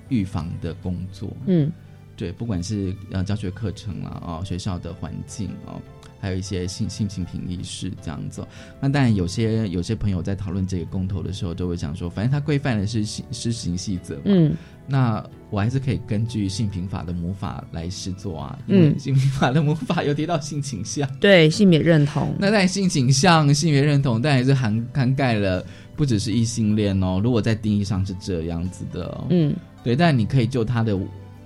[0.09, 1.71] 预防的工作，嗯，
[2.17, 5.79] 对，不管是呃教学课程啦哦，学校的环境哦。
[6.19, 8.43] 还有一些性性情评议式这样子，
[8.81, 14.51] 那当然有些有些朋友在讨论这个公投的时候，都会讲说，反正它规范的是施行细则嘛，嗯，
[14.87, 25.63] 那我还是可以根据性平法的魔法来试做啊，嗯，性平法的魔法有提到性倾向，对性别认同，那在性倾向、性别认同，但也是涵涵盖了
[25.95, 30.99] 不只是异性恋哦，如果在定义上是这样子的，嗯，对，但你可以就他的。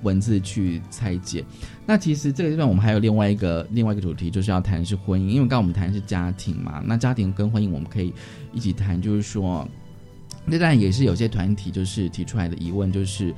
[0.04, 1.44] 文字去拆解，
[1.86, 8.14] 那其实这个地方我们还有另外一个另外一个主题，就是要谈是婚姻，因为刚刚我们谈的是家庭嘛，那家庭跟婚姻我们可以
[8.54, 9.68] 一起谈，就是说，
[10.46, 13.34] 那当然也是有些团体就是提出来的疑问，就是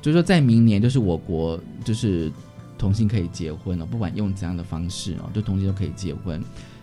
[0.00, 2.32] 就是说在明年就是我国就是
[2.78, 6.42] 同性可以结婚了，不管用怎样的方式哦，就同性都可以结婚，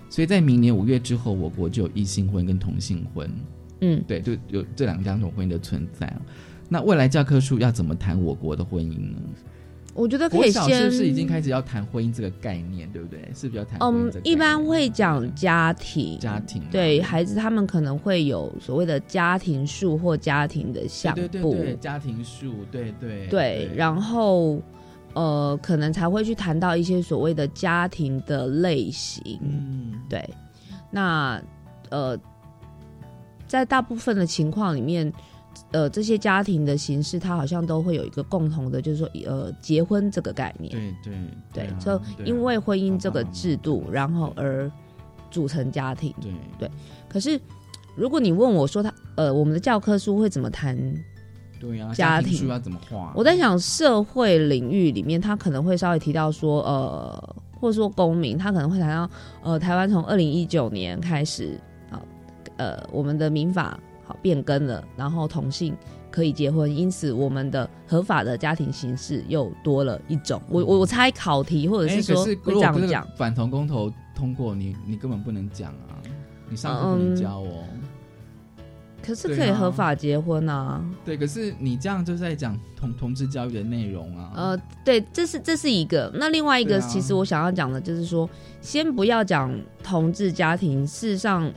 [0.09, 3.29] 所以在明年五月之后，我国就有异性婚跟同性婚，
[3.81, 6.13] 嗯，对，就有这两两种婚姻的存在
[6.67, 9.17] 那未来教科书要怎么谈我国的婚姻呢？
[9.93, 13.31] 我觉得可以先是不是已经开始要谈婚姻这个概念，对不对？
[13.33, 24.61] 是比较谈嗯，一般会讲家庭，家庭对孩子他们可能会有所谓的家庭树或家庭的相簿，家庭数，对对对，然后
[25.13, 30.29] 呃，可能才会去谈到一些所谓的家庭的类型，嗯，对。
[30.91, 31.41] 那
[31.89, 32.19] 呃，
[33.47, 35.09] 在大部分的情况里面。
[35.71, 40.71] 呃，这些家庭的形式，它好像都会有一个共同的，就是说，呃，结婚这个概念。
[40.71, 41.11] 对
[41.51, 44.71] 对对，就因为婚姻这个制度，然后而
[45.29, 46.13] 组成家庭。
[46.21, 46.71] 对对。
[47.09, 47.37] 可是，
[47.95, 50.77] 如果你问我说，他呃，我们的教科书会怎么谈？
[51.59, 53.11] 对呀，家庭书要怎么画？
[53.13, 59.09] 我在想，社会领域里面，他可能会稍微提到说，呃，或者说公民，他可能会谈到，
[59.41, 61.59] 呃，台湾从二零一九年开始
[61.89, 62.01] 啊，
[62.57, 63.77] 呃，我们的民法。
[64.05, 65.75] 好变更了，然后同性
[66.09, 70.41] 可以结婚，因此我们的合法的家庭形式又多了一种。
[70.49, 75.99] 我我我猜考题或者是说会这样讲，反同公投通过，你你根本不能讲啊，
[76.49, 77.63] 你上课不能教哦。
[79.05, 80.83] 可是可以合法结婚啊？
[81.05, 84.31] 对，可是你这样就是在讲同同志教育的内容啊。
[84.35, 86.11] 呃，对，这是这是一个。
[86.15, 88.27] 那另外一个，其实我想要讲的就是说，
[88.61, 90.83] 先不要讲同志家庭。
[90.87, 91.51] 事实上，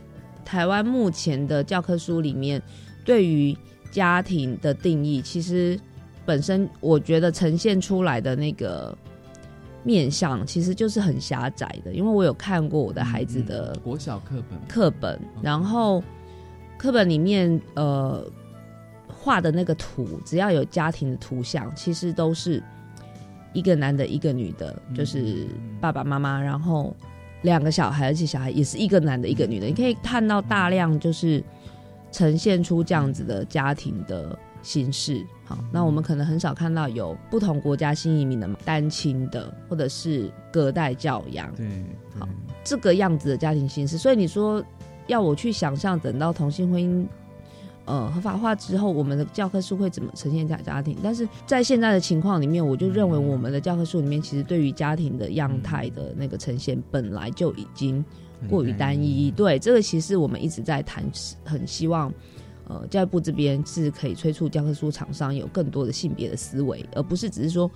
[0.49, 2.59] 台湾目前的教科书里面
[3.05, 3.55] 对于
[3.91, 5.79] 家庭的定义，其实
[6.25, 8.97] 本身我觉得呈现出来的那个
[9.83, 11.93] 面相，其实就是很狭窄的。
[11.93, 16.03] 因为我有看过我的孩子的国小课本课本，然后。
[16.77, 18.25] 课本里面呃
[19.05, 22.63] 画的那个图，只要有家庭的图像，其实都是
[23.51, 25.45] 一个男的，一个女的，就是
[25.81, 26.95] 爸爸妈妈，然后
[27.41, 29.67] 两个小孩，而且小孩也是一个男的，一个女的。
[29.67, 31.43] 你可以看到大量就是
[32.11, 35.25] 呈现出这样子的家庭的形式。
[35.45, 41.53] 好，那我们可能很少看到有不同国家新移民的单亲的，或者是隔代教养。
[41.55, 41.67] 对，
[42.19, 42.27] 好，
[42.63, 43.97] 这个样子的家庭形式。
[43.97, 44.63] 所以你说。
[45.07, 47.03] 要我去想象，等到同性婚姻
[47.89, 50.95] 呃合法化之后，我们的教科书会怎么呈现在家庭？
[51.03, 58.05] 但是在现在的情况里面，我就认为我们的教科书里面，其实对于家庭的样态的那个呈现，本来就已经
[58.47, 59.31] 过于单一。
[59.31, 61.03] 对，这个其实我们一直在谈，
[61.43, 62.13] 很希望
[62.67, 67.69] 呃教育部这边是可以催促教科书厂商有更多的性别的思维，而不是只是说。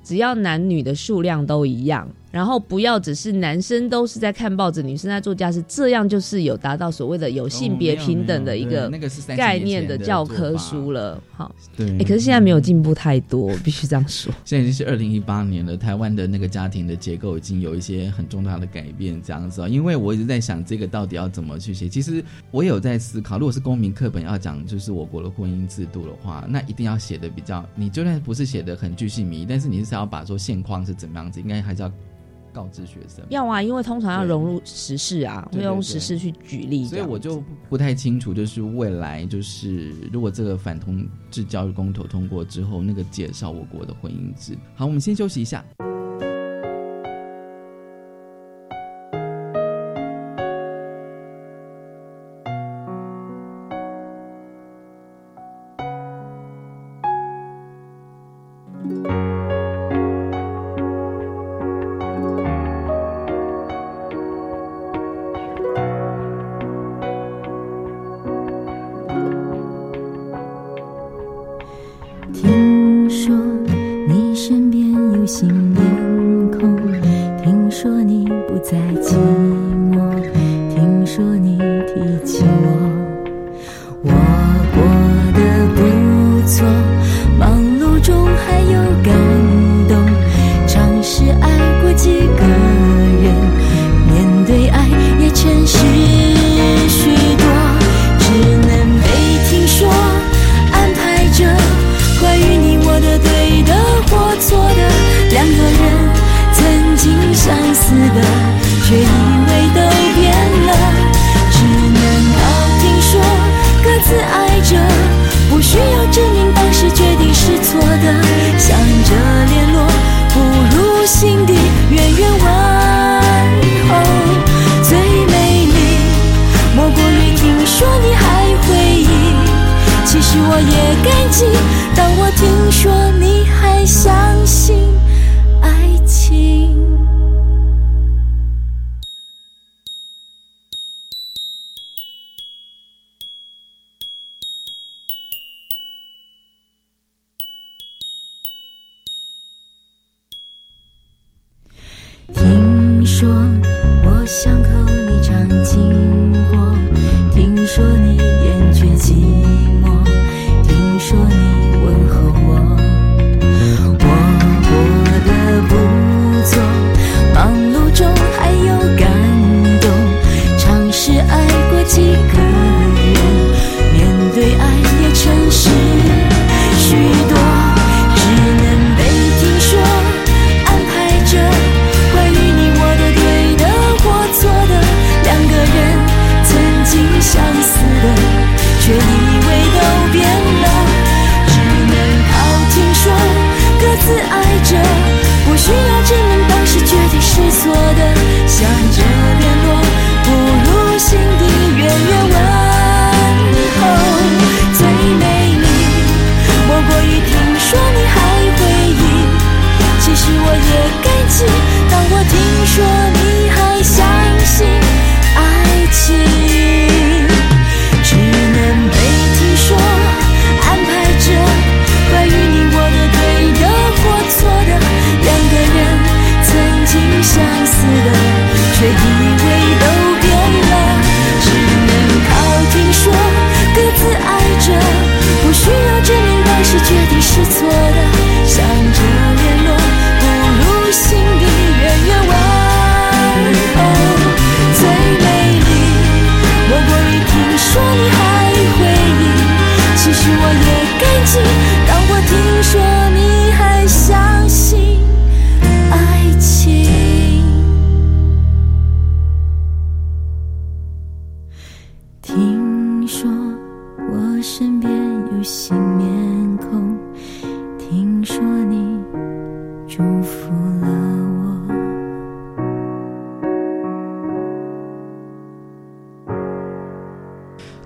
[0.00, 8.90] 只要男女的数量都一样，然后不要只是男生都是在看报纸，女生在做家事，这样就是有达到所谓的有性别平等的一个
[9.36, 11.22] 概念的教科书了。
[11.32, 14.32] 好，对，哎，可是现在没有进步太多，必须这样说。
[14.46, 19.68] 现在已经是二零一八年了，台湾的那个家庭的结构已经有一些很重大的改变，这样子啊。
[19.68, 21.88] 因为我一直在想，这个到底要怎么去写？
[21.88, 29.88] 其实我有在思考，如果是公民课本要讲就是我国的婚姻制度的话，那一定要写的比较，你就算不是写的很具细迷，但是你是。
[29.98, 31.90] 要把说现况是怎么样子，应该还是要
[32.58, 33.24] 告知学生。
[33.28, 36.84] 要啊，因为通常要融入时事啊，会用时事去举例。
[36.84, 44.58] 所以我就不太清楚，就是未来就是如果这个反同志教育公投通过之后，那个介绍我国的婚姻制。
[44.74, 45.64] 好，我们先休息一下。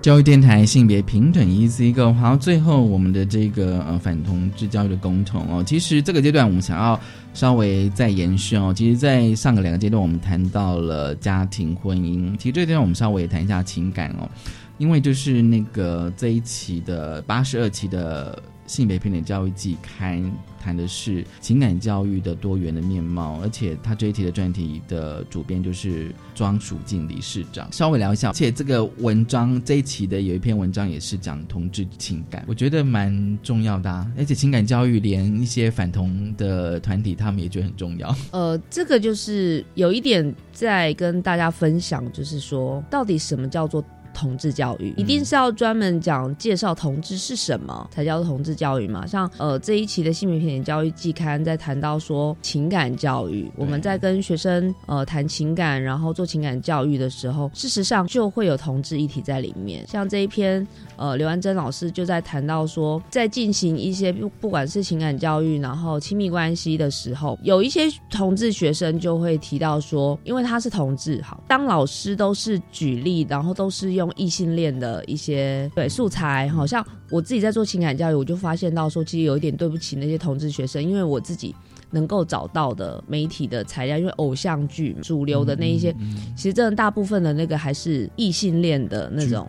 [0.02, 6.98] 教育电台性别平等 EC Go，好，最后我们的这个呃反同志教育的工程哦，其实这个阶段我们想要
[7.34, 14.28] 稍微再延续哦，其实，在上个两个阶段我们谈到了家庭婚姻，其实这个阶段我们稍微也谈一下情感哦，
[14.76, 18.42] 因为就是那个这一期的八十二期的
[18.72, 27.70] 性别平等教育季刊谈的是情感教育的多元的面貌，而且他这一题的专题的主编就是庄淑静理事长。
[27.70, 38.16] 稍微聊一下，而且这个文章这一期的有一篇文章也是讲同志情感，我觉得蛮重要的、啊，而且情感教育连一些反同的团体他们也觉得很重要。
[38.30, 43.84] 呃，这个就是有一点在跟大家分享，就是说到底什么叫做
[44.14, 49.06] 同志教育，一定是要专门讲介绍同志是什么才叫做同志教育嘛？
[49.06, 59.86] 像呃这一期的性别平等教育季刊在谈到说情感教育，我们在跟学生呃谈情感，然后做情感教育的时候，事实上就会有同志议题在里面。
[59.86, 60.66] 像这一篇
[61.02, 81.52] 呃刘安珍老师就在谈到说，在进行一些不不管是情感教育，然后亲密关系的时候，有一些同志学生就会提到说，因为他是同志，好，当老师都是举例，然后都是用异性恋的一些对素材，好像我自己在做情感教育，我就发现到说，其实有一点对不起那些同志学生，因为我自己。
[81.92, 85.94] 能够找到的媒体的材料，因为偶像剧主流的那一些，
[86.34, 89.46] 其实真的大部分的那个还是异性恋的那种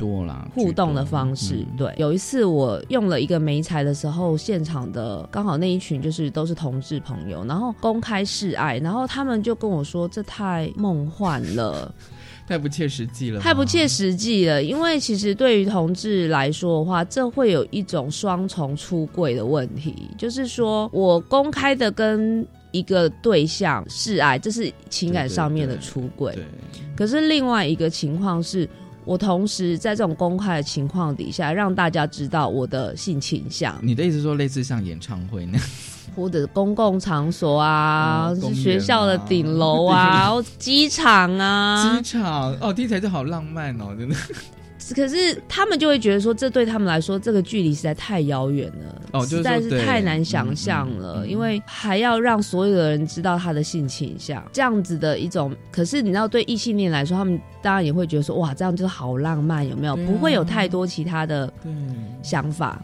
[0.54, 1.66] 互动的方式。
[1.76, 11.94] 对，有一次我用了一个媒材的时候，现场的刚好那一群就是都是同志朋友，然后公开示爱，然后他们就跟我说这太梦幻了。
[12.46, 14.62] 太不切实际了，太不切实际了。
[14.62, 26.38] 因为其实对于同志来说的话，这会有一种双重出柜的问题，就是说我公开的跟一个对象示爱，这是情感上面的出柜。
[26.96, 28.68] 可是另外一个情况是，
[29.06, 33.80] 我同时在这种公开的情况底下，让大家知道我的性倾向。
[33.82, 35.68] 你的意思说，类似像演唱会那样？
[36.16, 44.16] 或者公共场所啊，学校的顶楼啊， 机场啊，机场哦，听起来就好浪漫哦，真的。
[44.94, 51.26] 可是他们就会觉得说，这对他们来说，这个距离实在太遥远了，哦，实在是太难想象了。
[51.26, 55.56] 因为还要让所有的人知道他的性倾向，这样子的一种。
[55.72, 59.96] 可是你知道，对异性恋来说，他们当然也会觉得说，哇，这样就是好浪漫，有没有？
[59.96, 61.52] 不会有太多其他的
[62.22, 62.84] 想法。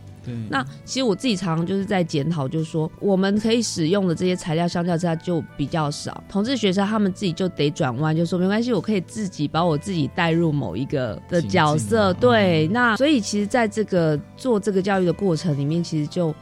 [0.49, 6.23] 那其实我自己常常就是在检讨，就是说我们可以使用的这些材料相较之下就比较少。
[6.29, 12.13] 同志学生他们自己就得转弯，就说没关系，我可以自己把我自己带入某一个的角色。
[12.13, 16.33] 对，那所以其实在这个做这个教育的过程里面，其实就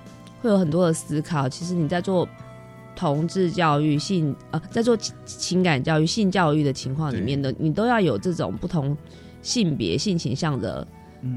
[0.41, 1.49] 会有很多的思考。
[1.49, 2.27] 其实你在做
[2.95, 8.95] 同志教育、性呃，在做情感教育、性教育的情况里面的，你都要有这种不同
[9.41, 10.87] 性别、性倾向的。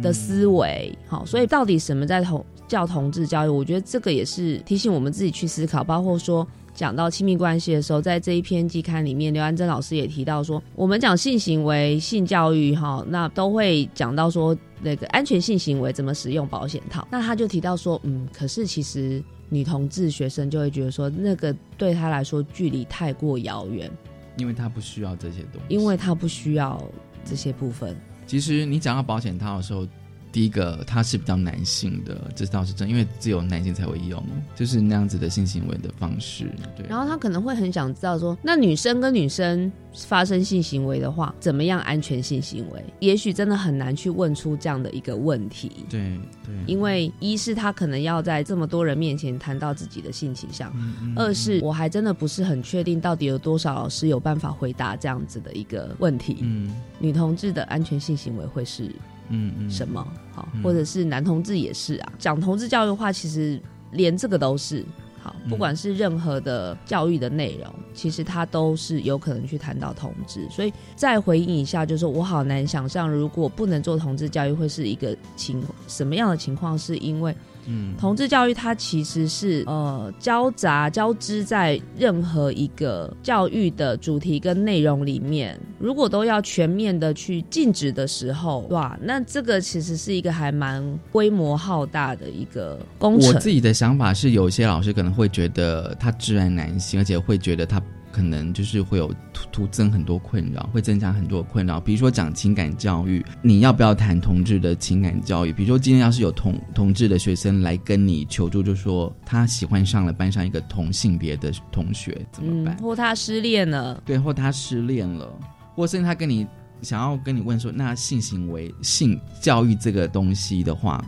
[0.03, 3.49] 的思维，好，所以到底什么在同教同志教育？
[3.49, 5.83] 我觉得这个也是提醒我们自己去思考。
[5.83, 17.07] 包括说讲到亲密关系的时候，在这一篇季刊里面，刘安珍老师也提到说，我们讲性行为、性教育，哈，那都会讲到说那个安全性行为怎么使用保险套。
[17.11, 23.91] 那他就提到说，嗯，可是其实女同志学生就会觉得说，那个对他来说距离太过遥远，
[24.37, 26.81] 因为他不需要这些东西，因为他不需要
[27.25, 27.97] 这些部分。
[28.31, 29.85] 其实你讲到保险套的时候，
[30.33, 34.23] 第一个它是比较男性的，这倒是真，因为只有男性才会用，
[34.55, 36.51] 就是那样子的性行为的方式。
[36.77, 36.87] 对。
[36.89, 39.71] 然后他可能会很想知道说，那女生跟女生
[40.07, 42.85] 发生性行为的话，怎么样安全性行为？
[43.01, 45.85] 也许真的很难去问出这样的一个问题。
[45.89, 46.55] 对对。
[46.67, 50.73] 因为一是他可能要在这么多人面前谈到自己的性倾向，
[51.17, 56.39] 二是我还真的不是很确定到底有多少老师有办法回答这样子的一个问题。
[56.43, 56.73] 嗯。
[57.01, 58.95] 女同志的安全性行为会是
[59.31, 60.07] 嗯嗯什么？
[60.33, 62.13] 好，或者是男同志也是啊。
[62.19, 63.61] 讲同志教育的话，其实
[63.93, 64.85] 连这个都是
[65.23, 70.47] 好，嗯不管是任何的教育的内容，其实它都是有可能去谈到同志。
[70.51, 76.79] 所以再回应一下，就是我好难想象，如果不能做同志教育，会是一个情什么样的情况？
[76.79, 77.35] 是因为
[77.71, 93.33] 嗯，同志教育它其实是呃交杂交织在任何一个教育的主题跟内容里面，如果都要全面的去禁止的时候，哇，那这个其实是一个还蛮规模浩大的一个工程。
[93.33, 101.81] 我自己的想法是，有些老师可能会觉得他自然难行，而且会觉得他可能就是会有徒徒增很多困扰，会增加很多困扰。
[101.81, 105.53] 比如说讲情感教育，你要不要谈同志的情感教育？
[105.53, 112.77] 比如说今天要是有同同志的学生来跟你求助，就说他喜欢上了班上一个同性别的同学，怎么办？
[112.79, 115.33] 或他失恋了，对，或他失恋了，
[115.75, 116.47] 或甚至他跟你
[116.83, 121.05] 想要跟你问说，那性行为、性教育这个东西的话，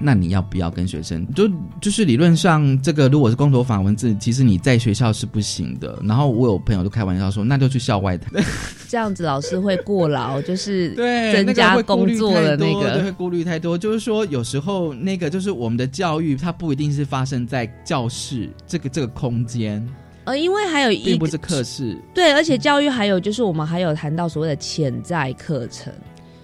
[0.00, 1.26] 那你要不要跟学生？
[1.34, 5.98] 就就是理论上，这个如果是公投法文字，其实你在学校是不行的。
[6.02, 8.42] 然后我有朋友就开玩笑说，那就去校外谈，
[8.88, 13.12] 这样子老师会过劳，就是对，增加工作的那个会。
[13.18, 13.76] 顾虑太多。
[13.76, 19.84] 就是说，有时候那个就是我们的教育，它不一定是发生在教室这个这个空间，
[20.22, 21.98] 呃，因为还有一个并不是课室。
[22.14, 25.92] 对，而且教育还有就是我们还有谈到所谓的潜在课程，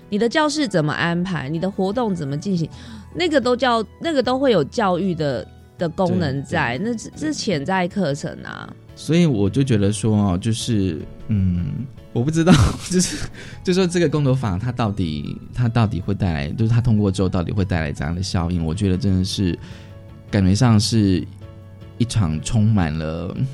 [0.08, 2.68] 你的教室怎么安排，你的活动怎么进行，
[3.14, 5.46] 那个都叫那个都会有教育的
[5.78, 8.68] 的功能在，那这这是潜在课程啊。
[8.96, 12.52] 所以我就觉得说哦，就是嗯，我不知道，
[12.90, 13.28] 就是
[13.64, 18.64] 就说这个公投法它到底它到底会带来，就是它通过之后到底会带来怎样的效应？
[18.64, 19.58] 我觉得真的是
[20.30, 21.26] 感觉上是
[21.98, 23.46] 一场充满了嗯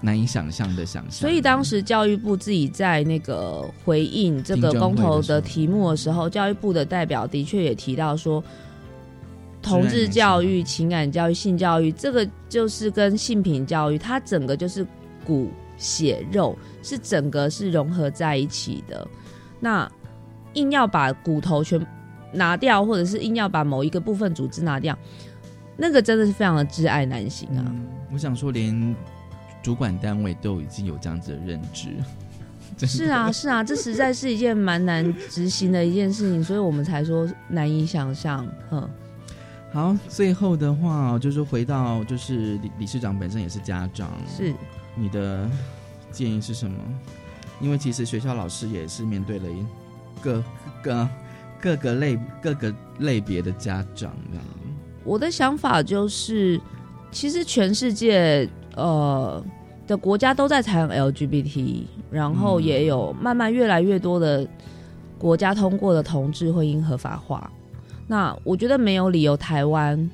[0.00, 1.12] 难以想象的想象。
[1.12, 8.42] 所以当时教育部自己在那个回应这个公投的题目的时候，教育部的代表的确也提到说，
[9.66, 14.86] 同志教育、情感教育、性教育，这个就是跟性品教育，它整个就是
[15.24, 19.06] 骨血肉，是整个是融合在一起的。
[19.58, 19.90] 那
[20.54, 21.84] 硬要把骨头全
[22.32, 24.96] 拿掉，或者是硬要把某一个部分组织拿掉，
[25.76, 27.64] 那个真的是非常的挚爱难行啊。
[27.66, 28.94] 嗯，我想说，连
[29.62, 31.90] 主管单位都已经有这样子的认知。
[32.86, 38.46] 是啊，是啊，这实在是一件蛮难执行的一件事情，所以我们才说难以想象。
[38.70, 38.86] 嗯，
[39.72, 44.54] 好，最后的话就是回到就是理理事长本身也是家长，是
[44.94, 45.48] 你的
[46.10, 46.76] 建议是什么？
[47.60, 49.64] 因为其实学校老师也是面对了一
[50.22, 50.42] 各
[50.82, 51.08] 个
[51.60, 54.44] 各个类各个类别的家长这样。
[55.04, 56.60] 我的想法就是，
[57.10, 59.44] 其实全世界呃
[59.86, 64.46] 的国家都在谈 LGBT，然后嗯也有慢慢越来越多的
[65.18, 67.50] 国家通过的同志婚姻合法化。
[68.06, 70.10] 那我觉得没有理由台湾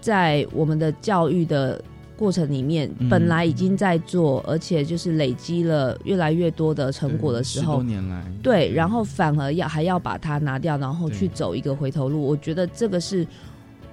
[0.00, 1.82] 在我们的教育的
[2.16, 12.22] 过程里面，嗯本来已经在做，而且就是累积了越来越多的成果的时候多，年来，对，然后反而要还要把它拿掉，然后去走一个回头路。
[12.22, 13.26] 我觉得这个是，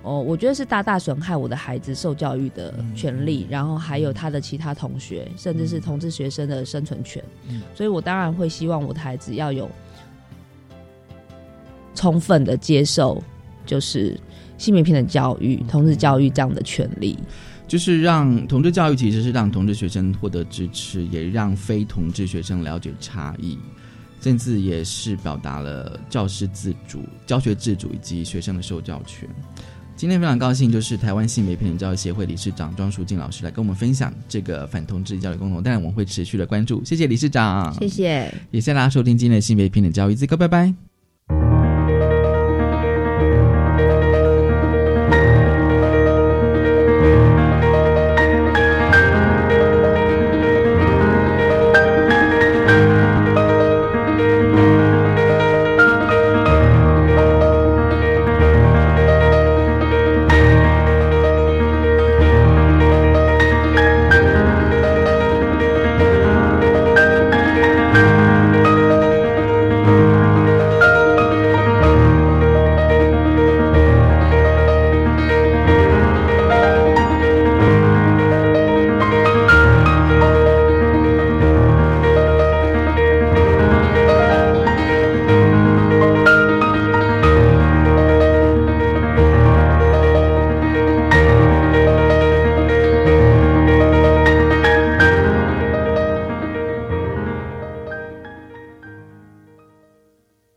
[0.03, 7.23] 哦，我觉得是大大损害我的孩子受教育的权利，然后还有他的其他同学，甚至是同志学生的生存权。
[7.49, 9.69] 嗯所以我当然会希望我的孩子要有
[11.95, 13.23] 充分的接受，
[13.65, 14.19] 就是
[14.57, 17.17] 性别平等教育、同志教育这样的权利。
[17.65, 23.57] 就是让同志教育其实是让同志学生获得支持，也让非同志学生了解差异，
[24.21, 29.27] 甚至也是表达了教师自主、教学自主以及学生的受教权。
[29.95, 36.83] 今天非常高兴，就是台湾性别平等教育协会理事长庄淑静老师来跟我们分享这个反同志教育共同，当然我们会持续的关注。
[36.83, 38.31] 谢谢理事长，谢谢。
[38.51, 40.92] 也谢谢大家收听今天的性别平等教育自课，拜拜。